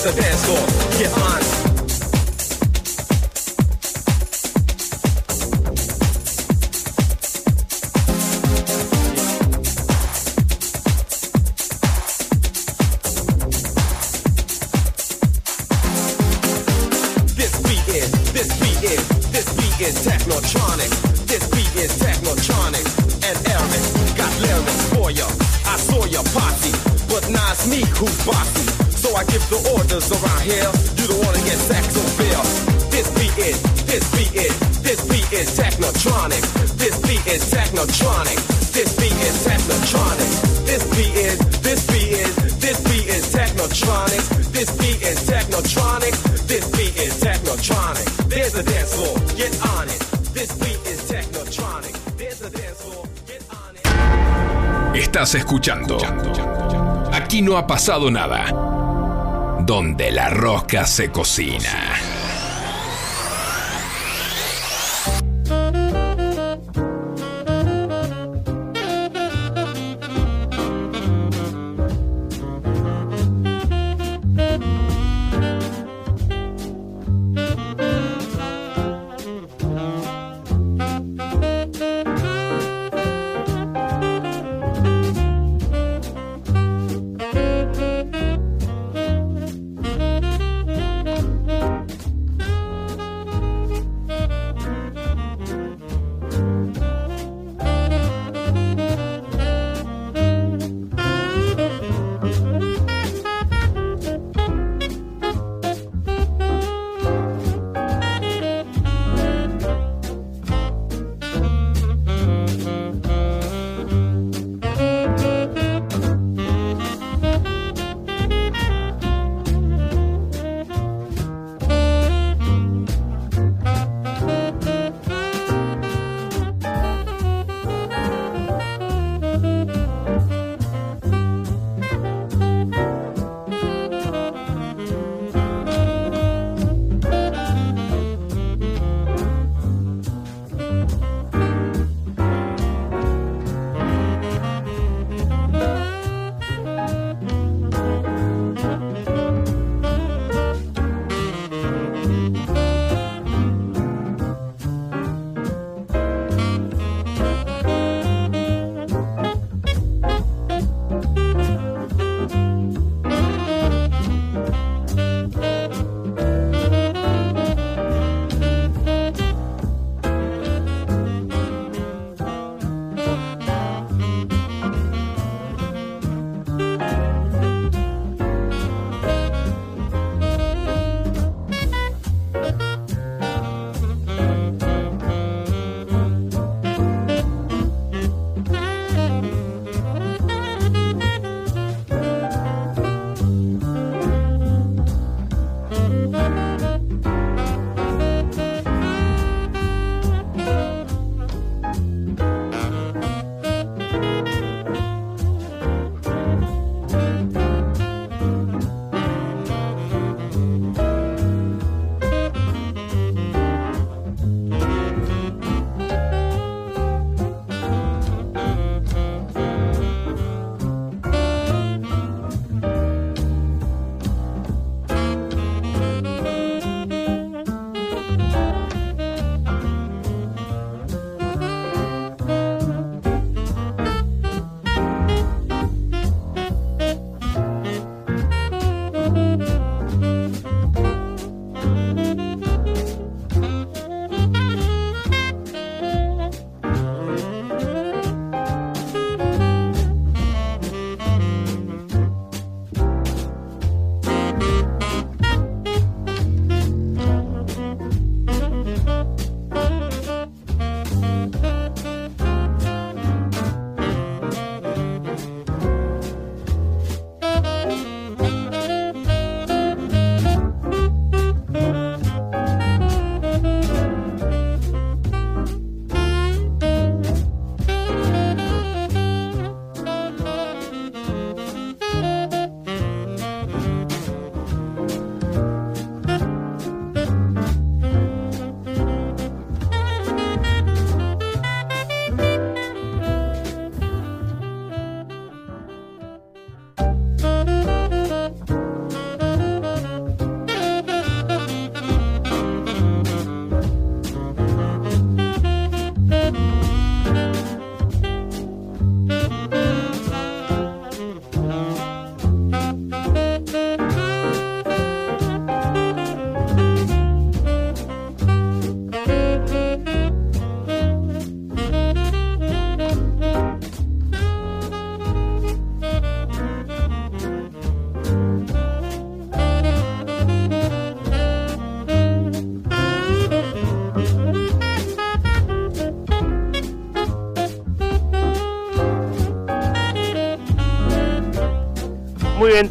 There's 0.00 0.16
a 0.16 0.20
dance 0.20 0.44
floor. 0.44 1.00
Get 1.00 1.12
on 1.12 1.67
Escuchando. 55.34 55.98
Aquí 57.12 57.42
no 57.42 57.58
ha 57.58 57.66
pasado 57.66 58.10
nada. 58.10 58.46
Donde 59.60 60.10
la 60.10 60.30
rosca 60.30 60.86
se 60.86 61.10
cocina. 61.10 61.97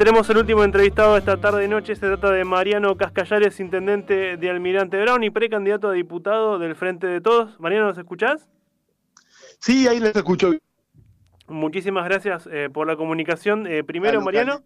Tenemos 0.07 0.29
el 0.29 0.37
último 0.37 0.63
entrevistado 0.63 1.17
esta 1.17 1.35
tarde 1.35 1.65
y 1.65 1.67
noche. 1.67 1.93
Se 1.93 1.99
trata 1.99 2.31
de 2.31 2.45
Mariano 2.45 2.95
Cascallares, 2.95 3.59
intendente 3.59 4.37
de 4.37 4.49
Almirante 4.49 5.01
Brown 5.01 5.21
y 5.21 5.29
precandidato 5.31 5.89
a 5.89 5.91
diputado 5.91 6.59
del 6.59 6.77
Frente 6.77 7.07
de 7.07 7.19
Todos. 7.19 7.59
Mariano, 7.59 7.87
¿nos 7.87 7.97
escuchás? 7.97 8.47
Sí, 9.59 9.85
ahí 9.85 9.99
les 9.99 10.15
escucho. 10.15 10.53
Muchísimas 11.49 12.05
gracias 12.05 12.47
eh, 12.49 12.69
por 12.71 12.87
la 12.87 12.95
comunicación. 12.95 13.67
Eh, 13.67 13.83
primero, 13.83 14.21
Mariano. 14.21 14.61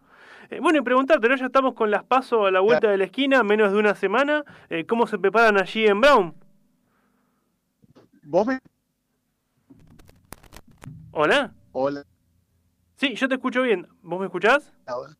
Eh, 0.52 0.60
bueno, 0.62 0.78
y 0.78 0.84
preguntarte, 0.84 1.28
¿no? 1.28 1.36
Ya 1.36 1.48
estamos 1.48 1.74
con 1.74 1.89
las 1.89 2.04
pasos 2.04 2.46
a 2.48 2.52
la 2.52 2.60
vuelta 2.60 2.92
de 2.92 3.00
la 3.00 3.06
esquina, 3.06 3.42
menos 3.42 3.72
de 3.72 3.80
una 3.80 3.96
semana. 3.96 4.44
¿Cómo 4.88 5.08
se 5.08 5.18
preparan 5.18 5.60
allí 5.60 5.88
en 5.88 6.02
Brown? 6.02 6.36
¿Vos 8.22 8.46
me... 8.46 8.60
¿Hola? 11.14 11.52
Hola. 11.72 12.04
Sí, 12.98 13.16
yo 13.16 13.28
te 13.28 13.34
escucho 13.34 13.64
bien. 13.64 13.88
¿Vos 14.04 14.20
me 14.20 14.28
escuchás? 14.28 14.72
Ahora, 14.86 15.16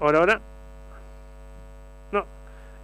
ahora. 0.00 0.40
No. 2.12 2.24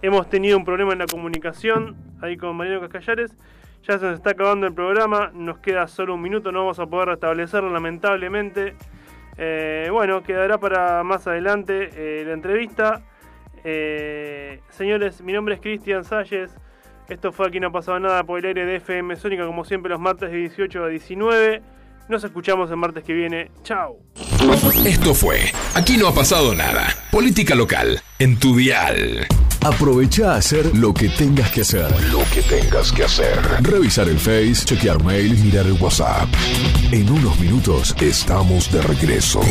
Hemos 0.01 0.29
tenido 0.29 0.57
un 0.57 0.65
problema 0.65 0.93
en 0.93 0.99
la 0.99 1.05
comunicación 1.05 1.95
ahí 2.21 2.37
con 2.37 2.55
Mariano 2.55 2.81
Cascallares. 2.81 3.35
Ya 3.83 3.99
se 3.99 4.05
nos 4.05 4.15
está 4.15 4.31
acabando 4.31 4.65
el 4.67 4.73
programa. 4.73 5.31
Nos 5.33 5.59
queda 5.59 5.87
solo 5.87 6.15
un 6.15 6.21
minuto. 6.21 6.51
No 6.51 6.59
vamos 6.59 6.79
a 6.79 6.87
poder 6.87 7.09
restablecerlo, 7.09 7.69
lamentablemente. 7.69 8.75
Eh, 9.37 9.89
bueno, 9.91 10.23
quedará 10.23 10.57
para 10.57 11.03
más 11.03 11.27
adelante 11.27 11.89
eh, 11.93 12.23
la 12.25 12.33
entrevista. 12.33 13.03
Eh, 13.63 14.61
señores, 14.69 15.21
mi 15.21 15.33
nombre 15.33 15.55
es 15.55 15.61
Cristian 15.61 16.03
Salles. 16.03 16.55
Esto 17.09 17.31
fue 17.31 17.47
Aquí 17.47 17.59
no 17.59 17.67
ha 17.67 17.71
pasado 17.71 17.99
nada 17.99 18.23
por 18.23 18.39
el 18.39 18.45
aire 18.45 18.65
de 18.65 18.77
FM 18.77 19.15
Sónica, 19.15 19.45
como 19.45 19.63
siempre 19.63 19.91
los 19.91 19.99
martes 19.99 20.31
de 20.31 20.37
18 20.37 20.83
a 20.83 20.87
19. 20.87 21.61
Nos 22.07 22.23
escuchamos 22.23 22.69
el 22.69 22.77
martes 22.77 23.03
que 23.03 23.13
viene. 23.13 23.51
Chao. 23.63 23.97
Esto 24.85 25.13
fue 25.15 25.51
Aquí 25.73 25.97
no 25.97 26.07
ha 26.07 26.13
pasado 26.13 26.53
nada. 26.53 26.87
Política 27.11 27.55
local 27.55 28.01
en 28.19 28.37
tu 28.37 28.55
dial. 28.55 29.27
Aprovecha 29.61 30.33
a 30.33 30.37
hacer 30.37 30.75
lo 30.77 30.93
que 30.93 31.09
tengas 31.09 31.49
que 31.49 31.61
hacer. 31.61 31.89
Lo 32.11 32.19
que 32.31 32.43
tengas 32.43 32.91
que 32.91 33.03
hacer. 33.03 33.39
Revisar 33.61 34.07
el 34.07 34.19
Face, 34.19 34.63
chequear 34.63 35.03
mail, 35.03 35.35
mirar 35.43 35.65
el 35.65 35.73
WhatsApp. 35.73 36.29
En 36.91 37.09
unos 37.09 37.39
minutos 37.39 37.95
estamos 37.99 38.71
de 38.71 38.83
regreso. 38.83 39.41